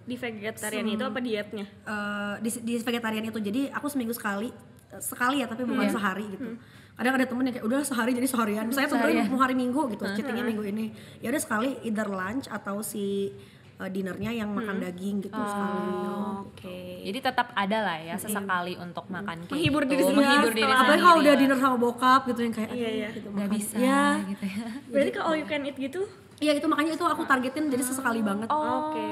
[0.08, 1.66] di vegetarian itu apa dietnya?
[1.84, 4.50] Eh, di, di vegetarian itu jadi aku seminggu sekali
[4.98, 6.56] sekali ya tapi bukan sehari gitu
[6.98, 10.04] kadang ada temen yang kayak udah sehari jadi seharian saya tentuin mau hari minggu gitu
[10.12, 10.86] cheatingnya minggu ini
[11.20, 13.30] ya udah sekali either lunch atau si
[13.78, 15.94] eh, dinernya yang makan daging gitu sekali
[16.40, 17.06] Oke.
[17.06, 19.92] Jadi tetap ada lah ya sesekali untuk makan kayak Menghibur gitu.
[19.92, 21.42] diri sendiri menghibur diri setelah- apalagi kalau sendiri udah lah.
[21.44, 23.08] dinner sama bokap gitu yang kayak Iya, iya.
[23.12, 23.56] gitu nggak makan.
[23.56, 24.66] bisa ya gitu ya.
[24.88, 26.02] Berarti kalau all you can eat gitu?
[26.38, 29.10] iya itu makanya itu aku targetin jadi sesekali banget Oke.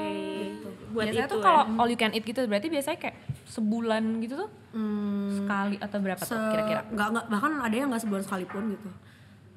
[0.88, 1.44] Buat biasanya itu tuh ya.
[1.44, 5.98] kalau all you can eat gitu berarti biasanya kayak sebulan gitu tuh Hmm, sekali atau
[5.98, 6.80] berapa tuh se- kira-kira?
[6.86, 8.88] nggak nggak bahkan ada yang nggak sebulan sekalipun gitu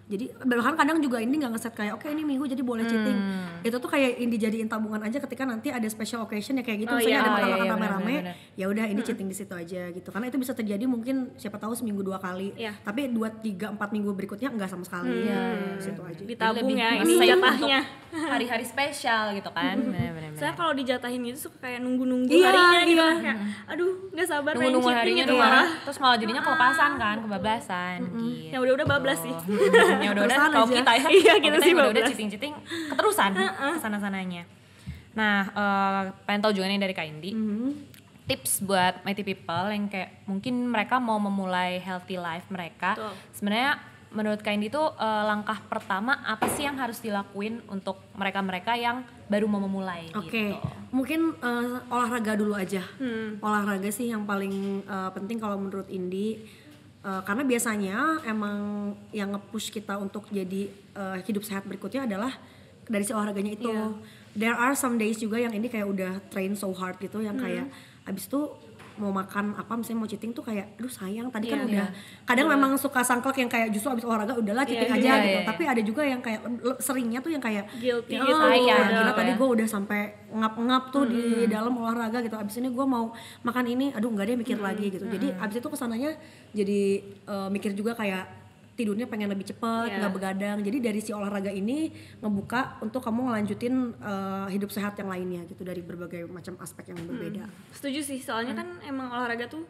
[0.10, 3.62] jadi bahkan kadang juga ini nggak ngeset kayak oke ini minggu jadi boleh cheating Hmm.
[3.62, 6.90] itu tuh kayak ini dijadiin tabungan aja ketika nanti ada special occasion ya kayak gitu
[6.90, 7.22] Oh, misalnya iya.
[7.22, 9.82] ada Oh, makan iya, makan iya, rame-rame benar, ya udah ini cheating di situ aja
[9.88, 12.74] gitu karena itu bisa terjadi mungkin siapa tahu seminggu dua kali Iya.
[12.80, 15.42] tapi dua tiga empat minggu berikutnya nggak sama sekali Iya.
[15.72, 17.80] di situ aja ditabung ya ini jatahnya.
[18.10, 19.78] hari-hari spesial gitu kan.
[19.78, 20.34] Bener-bener.
[20.34, 23.06] Saya kalau dijatahin gitu suka kayak nunggu-nunggu Iya, harinya gitu iya.
[23.06, 23.38] kan kayak
[23.70, 25.68] aduh nggak sabar Nunggu-nunggu cheating harinya gitu tuh malah.
[25.80, 28.50] terus malah jadinya kelepasan kan, kebablasan gitu.
[28.50, 29.34] Ya udah-udah bablas sih.
[30.02, 32.12] Ya udah udah kalau kita ya Iya, kita kita sih udah udah bablas.
[32.12, 32.54] citing citing
[32.90, 33.46] keterusan ke
[33.80, 34.44] sana sananya
[35.18, 37.32] Nah, eh, pengen tahu juga nih dari Kak Indi.
[37.34, 37.70] Mm-hmm.
[38.30, 42.94] Tips buat mighty people yang kayak mungkin mereka mau memulai healthy life mereka.
[43.34, 43.82] Sebenarnya
[44.14, 49.02] menurut Kak Indi tuh eh, langkah pertama apa sih yang harus dilakuin untuk mereka-mereka yang
[49.30, 50.58] baru mau memulai Oke, gitu.
[50.90, 52.86] mungkin eh, olahraga dulu aja.
[53.02, 53.42] Hmm.
[53.42, 56.46] Olahraga sih yang paling eh, penting kalau menurut Indi.
[57.00, 57.96] Eh, karena biasanya
[58.28, 62.36] emang yang nge-push kita untuk jadi eh, hidup sehat berikutnya adalah
[62.92, 63.72] dari si olahraganya itu.
[63.72, 63.88] Iya.
[64.36, 67.72] There are some days juga yang ini kayak udah train so hard gitu yang kayak
[67.72, 68.10] Hmm.
[68.12, 68.42] abis itu
[69.00, 71.88] mau makan apa misalnya mau cheating tuh kayak aduh sayang tadi kan Iya, udah
[72.28, 75.40] kadang memang suka sangklek yang kayak justru abis olahraga udahlah cheating Iya, aja iya, gitu.
[75.40, 75.48] iya.
[75.48, 76.42] tapi ada juga yang kayak
[76.84, 79.36] seringnya tuh yang kayak Guilty oh, sayang gila, gitu tadi ya.
[79.40, 82.38] gue udah sampai ngap-ngap tuh di dalam olahraga gitu.
[82.38, 83.10] Abis ini gue mau
[83.42, 85.06] makan ini aduh nggak deh mikir lagi gitu.
[85.10, 86.12] Jadi abis itu ke sananya
[86.54, 86.82] jadi
[87.26, 88.49] eh, mikir juga kayak
[88.80, 90.00] tidurnya pengen lebih cepet Iya.
[90.00, 95.08] nggak begadang jadi dari si olahraga ini ngebuka untuk kamu ngelanjutin eh, hidup sehat yang
[95.08, 99.68] lainnya gitu dari berbagai macam aspek yang berbeda Setuju sih, soalnya kan emang olahraga tuh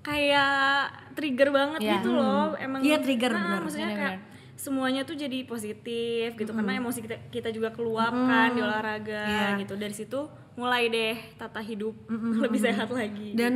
[0.00, 1.92] kayak trigger banget Iya.
[1.96, 2.56] gitu loh.
[2.56, 3.60] Emang Iya, trigger, Nah, benar.
[3.62, 4.18] Maksudnya Benar, kayak
[4.56, 9.46] semuanya tuh jadi positif gitu karena emosi kita kita juga keluapkan di olahraga Iya.
[9.58, 9.72] gitu.
[9.74, 10.20] Dari situ
[10.52, 11.96] mulai deh tata hidup
[12.44, 13.32] lebih sehat lagi.
[13.34, 13.54] dan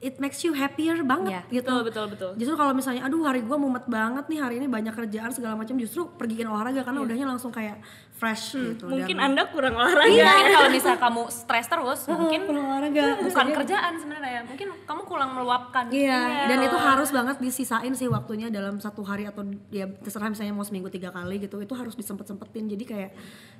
[0.00, 1.70] it makes you happier banget Iya, gitu.
[1.70, 2.30] Betul betul betul.
[2.40, 5.74] Justru kalau misalnya aduh hari gua mumet banget nih hari ini banyak kerjaan segala macam
[5.78, 7.78] justru pergiin olahraga karena udahnya langsung kayak
[8.14, 8.86] fresh gitu.
[8.86, 8.92] Iya.
[8.94, 10.06] Mungkin Dan- Anda kurang olahraga.
[10.06, 13.04] Iya, kalau misalnya kamu stres terus, mungkin kurang olahraga.
[13.20, 15.90] bukan kerjaan sebenarnya, mungkin kamu kurang meluapkan.
[15.90, 20.54] Iya, dan itu harus banget disisain sih waktunya dalam satu hari atau ya terserah misalnya
[20.54, 22.70] mau seminggu tiga kali gitu, itu harus disempet sempetin.
[22.70, 23.10] Jadi kayak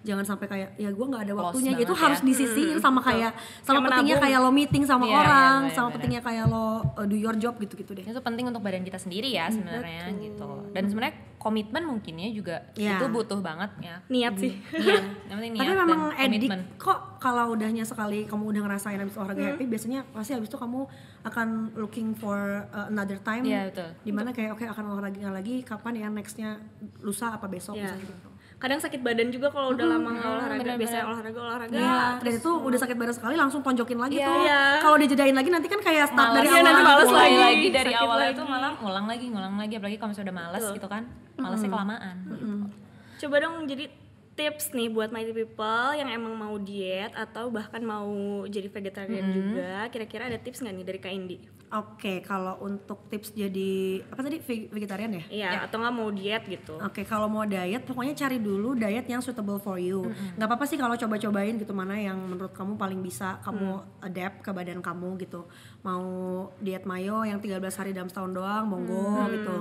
[0.00, 1.98] jangan sampai kayak ya gua nggak ada waktunya, itu ya.
[1.98, 4.24] harus disisiin sama kayak sama Kayak pentingnya menabung.
[4.30, 7.34] kayak lo meeting sama Iya, iya, orang, benar, sama pentingnya kayak lo uh, do your
[7.34, 8.06] job gitu-gitu deh.
[8.06, 10.70] Itu penting untuk badan kita sendiri ya sebenarnya gitu.
[10.70, 12.96] Dan sebenarnya komitmen mungkinnya juga Iya.
[12.96, 14.00] itu butuh banget ya.
[14.08, 14.56] Niat sih.
[14.72, 19.12] Iya, yang penting niat Tapi memang edik kok kalau udahnya sekali kamu udah ngerasain habis
[19.14, 20.88] olahraga happy biasanya pasti habis itu kamu
[21.22, 22.36] akan looking for
[22.68, 23.90] uh, another time Iya, betul.
[24.00, 26.56] di mana kayak oke akan olahraga lagi kapan ya nextnya
[26.98, 27.92] lusa apa besok Iya.
[27.92, 28.28] misalnya gitu.
[28.64, 30.48] Kadang sakit badan juga kalau udah lama nggak olahraga.
[30.56, 30.80] benar-benar.
[30.80, 31.76] Biasanya olahraga olahraga.
[31.76, 34.24] Iya, dan itu udah sakit badan sekali langsung tonjokin lagi Iya.
[34.24, 34.36] tuh.
[34.40, 34.62] Iya.
[34.80, 36.34] Kalau dijedain lagi nanti kan kayak start Malas.
[36.34, 36.64] dari Iya, awal.
[36.64, 38.38] nanti males mulai lagi, lagi dari sakit awalnya lagi.
[38.40, 41.02] tuh malah ngulang lagi, ngulang lagi apalagi kalau misalnya udah malas gitu kan.
[41.36, 42.16] Malasnya kelamaan.
[43.14, 43.84] Coba dong jadi
[44.34, 48.10] tips nih buat mighty people yang emang mau diet atau bahkan mau
[48.44, 49.86] jadi vegetarian juga.
[49.88, 51.38] Kira-kira ada tips nggak nih dari Kak Indi?
[51.70, 53.72] Oke, kalau untuk tips jadi
[54.04, 55.24] apa tadi ve- vegetarian ya?
[55.28, 56.78] Iya, atau nggak mau diet gitu.
[56.78, 60.06] Oke, kalau mau diet, pokoknya cari dulu diet yang suitable for you.
[60.34, 63.70] Nggak apa-apa sih kalau coba-cobain gitu mana yang menurut kamu paling bisa kamu
[64.00, 65.46] adapt ke badan kamu gitu.
[65.82, 66.04] Mau
[66.58, 69.56] diet mayo yang 13 hari dalam setahun doang, monggo gitu.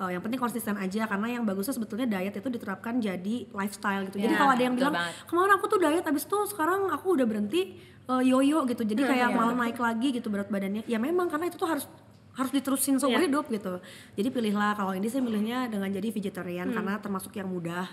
[0.00, 4.16] Eh, yang penting konsisten aja karena yang bagusnya sebetulnya diet itu diterapkan jadi lifestyle gitu.
[4.18, 5.12] Jadi Ya, kalau ada yang bilang banget.
[5.28, 8.80] kemarin aku tuh diet abis itu sekarang aku udah berhenti eh, yoyo gitu.
[8.82, 10.82] Jadi kayak malah naik lagi gitu berat badannya.
[10.84, 11.84] Ya memang karena itu tuh harus
[12.30, 13.76] harus diterusin seumur hidup gitu.
[14.14, 17.84] Jadi pilihlah kalau ini sih milihnya dengan jadi vegetarian karena termasuk yang mudah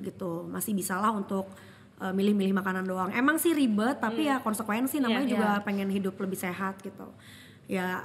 [0.00, 0.44] gitu.
[0.44, 1.46] Masih bisa lah untuk
[1.96, 3.14] uh, milih-milih makanan doang.
[3.14, 5.30] Emang sih ribet tapi ya konsekuensi namanya Iya.
[5.30, 7.06] juga pengen hidup lebih sehat gitu.
[7.64, 8.02] Ya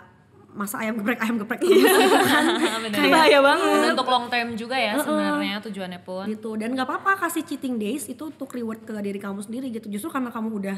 [0.57, 1.61] masa ayam geprek ayam geprek.
[1.61, 2.43] Terus gitu kan.
[2.81, 2.99] Bener.
[3.13, 3.93] Bahaya banget.
[3.93, 6.25] Untuk long term juga ya sebenarnya tujuannya pun.
[6.25, 6.57] gitu.
[6.57, 9.85] Dan nggak apa-apa kasih cheating days itu untuk reward ke diri kamu sendiri gitu.
[9.93, 10.77] Justru karena kamu udah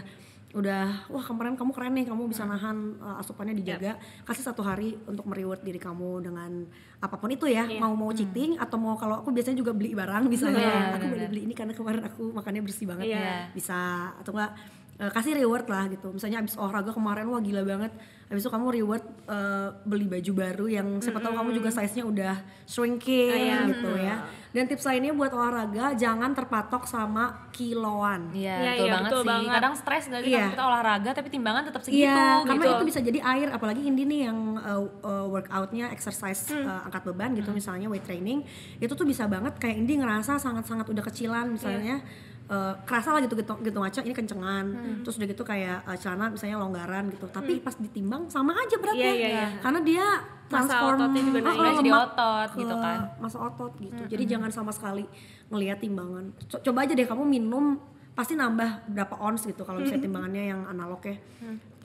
[0.50, 3.96] udah wah kemarin kamu keren nih kamu bisa nahan uh, asupannya dijaga.
[4.26, 6.66] Kasih satu hari untuk mereward diri kamu dengan
[7.00, 7.70] apa pun itu ya.
[7.78, 11.42] Mau mau cheating atau mau kalau aku biasanya juga beli barang misalnya aku beli beli
[11.46, 13.14] ini karena kemarin aku makannya bersih banget.
[13.14, 13.54] Iya.
[13.54, 14.52] bisa atau enggak
[15.00, 17.92] eh, kasih reward lah gitu misalnya abis olahraga kemarin wah gila banget
[18.30, 22.06] habis itu kamu reward eh, beli baju baru yang siapa tahu kamu juga size nya
[22.06, 28.72] udah shrinking gitu ya dan tips lainnya buat olahraga jangan terpatok sama kiloan Iya, Iya,
[28.74, 29.30] betul iya, banget betul sih.
[29.30, 29.52] banget.
[29.54, 30.38] Kadang stres gak sih Iya.
[30.40, 32.74] kalau kita olahraga tapi timbangan tetap segitu Iya, karena gitu.
[32.74, 37.38] itu bisa jadi air, apalagi Indi nih yang uh, uh, workoutnya exercise uh, angkat beban
[37.38, 38.42] gitu, misalnya weight training,
[38.78, 42.02] itu tuh bisa banget kayak Indi ngerasa sangat-sangat udah kecilan misalnya.
[42.50, 44.66] Uh, kerasa lah gitu gitu, gitu ngaco ini kencengan.
[45.02, 47.26] Terus udah gitu kayak uh, celana misalnya longgaran gitu.
[47.28, 49.06] Tapi pas ditimbang sama aja beratnya.
[49.06, 49.48] Iya, iya, iya.
[49.60, 50.06] karena dia
[50.46, 51.60] transform ototnya juga naik.
[51.78, 53.00] Jadi otot gitu kan.
[53.18, 54.02] masa otot gitu.
[54.08, 55.06] Jadi jangan sama sekali
[55.48, 56.26] ngelihat timbangan.
[56.48, 57.78] Co- coba aja deh kamu minum
[58.12, 61.16] pasti nambah berapa ons gitu kalau misalnya timbangannya yang analog ya.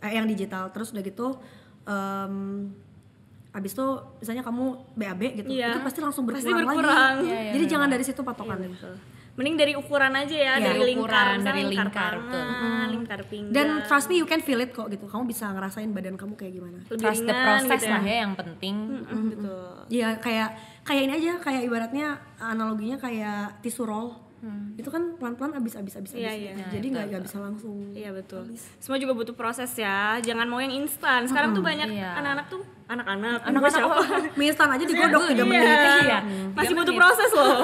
[0.01, 0.69] Eh, yang digital.
[0.69, 1.27] Terus udah gitu
[1.85, 2.35] em
[3.53, 3.87] abis itu
[4.19, 4.65] misalnya kamu
[4.99, 5.71] BAB gitu Iya.
[5.71, 7.15] itu pasti langsung Pasti berkurang, berkurang.
[7.15, 7.71] lagi Iya, iya, jadi benar.
[7.71, 8.69] jangan dari situ patokannya
[9.35, 13.51] Mending dari ukuran aja ya, Iya, dari ukuran, lingkar, misalnya dari lingkar, tangan, lingkar pinggang.
[13.53, 16.55] dan trust me you can feel it kok gitu kamu bisa ngerasain badan kamu kayak
[16.55, 18.75] gimana lebih Trust the ringan process gitu lah ya yang penting.
[19.29, 19.55] Gitu.
[19.93, 20.49] Iya kayak
[20.81, 22.07] kayak ini aja kayak ibaratnya
[22.39, 24.11] analoginya kayak tisu roll
[24.77, 26.53] itu kan pelan-pelan abis abis abis Iya, abis iya.
[26.53, 26.69] gitu.
[26.71, 28.45] jadi nggak nggak bisa langsung Iya betul.
[28.77, 30.21] Semua juga butuh proses ya.
[30.21, 31.25] Jangan mau yang instan.
[31.25, 32.13] Sekarang tuh banyak Iya.
[32.15, 33.41] anak-anak tuh anak-anak.
[33.43, 33.97] anak-anak siapa?
[34.37, 35.65] mie instan aja digodok tiga menit
[36.05, 36.19] Iya.
[36.53, 37.57] Masih butuh proses loh.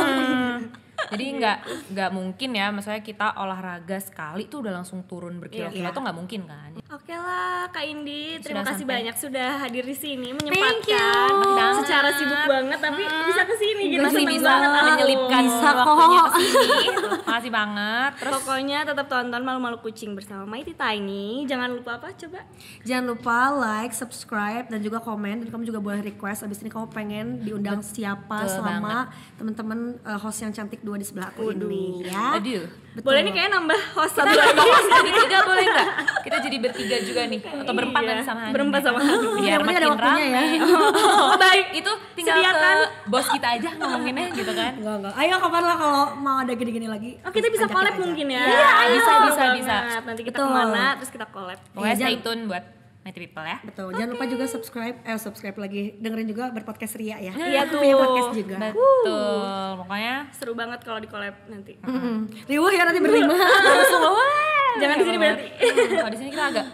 [1.08, 1.56] Jadi nggak
[1.90, 5.90] nggak mungkin ya, misalnya kita olahraga sekali tuh udah langsung turun berkilo-kilo Iya.
[5.90, 6.70] tuh nggak mungkin kan?
[6.88, 8.94] Oke lah Kak Indi, terima Sudah kasih sampai.
[8.96, 10.36] banyak sudah hadir di sini you.
[10.36, 11.74] menyempatkan Banget.
[11.80, 14.02] secara sibuk banget tapi bisa ke sini gitu.
[14.02, 16.28] Masih bisa banget menyelipkan Bisa waktunya kok.
[16.28, 16.86] ke sini.
[17.22, 18.10] Makasih banget.
[18.16, 21.44] Terus Pokoknya tetap tonton malu-malu kucing bersama Mighty Tiny.
[21.44, 22.40] Jangan lupa apa coba?
[22.80, 26.86] jangan lupa like subscribe dan juga komen dan kamu juga boleh request abis ini kamu
[26.88, 28.96] pengen diundang siapa Betul selama
[29.36, 32.66] teman-teman uh, host yang cantik dua di sebelah aku ini ya aduh.
[32.90, 34.66] Boleh nih kayaknya nambah host satu Kita lagi.
[34.66, 35.88] host jadi tiga boleh nggak?
[36.20, 38.50] Kita jadi bertiga juga nih atau berempat Iya, nanti sama Hani.
[38.50, 39.14] berempat sama Hani.
[39.14, 40.40] Biar Yang penting ada makin waktunya ya.
[40.42, 40.58] rame.
[41.22, 41.66] Oh, baik.
[41.72, 42.76] Itu tinggal Sediakan.
[42.82, 44.72] ke bos kita aja ngomonginnya gitu kan.
[44.74, 48.26] enggak enggak ayo kapan lah kalau mau ada gini-gini lagi Oh kita bisa collab mungkin
[48.26, 48.42] ya.
[48.42, 49.76] Iya, Ayo, bisa, bisa, bisa.
[50.02, 50.50] Nanti kita Betul.
[50.50, 51.58] ke mana terus kita collab.
[51.70, 52.64] Pokoknya Iya, stay tune buat
[53.00, 53.58] Mighty People ya.
[53.62, 57.80] betul jangan lupa juga subscribe eh subscribe lagi dengerin juga berpodcast Ria ya Iya tuh.
[57.80, 59.70] punya podcast juga Betul.
[59.78, 61.80] Pokoknya Seru banget kalau di collab nanti.
[61.80, 62.28] Mm-mm.
[62.44, 63.32] riuh ya nanti berlima
[64.80, 65.46] Jangan di sini berarti.
[65.90, 66.66] Kalau di sini kita agak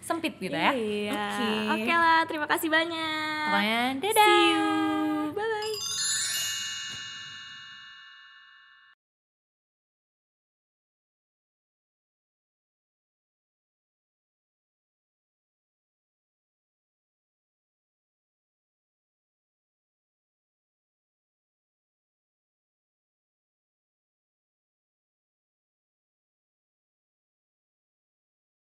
[0.00, 0.72] sempit gitu ya.
[0.74, 1.12] Iya.
[1.14, 1.48] Oke.
[1.72, 3.46] Oke lah, terima kasih banyak.
[3.46, 4.26] Pokoknya dadah.
[4.26, 4.93] See you.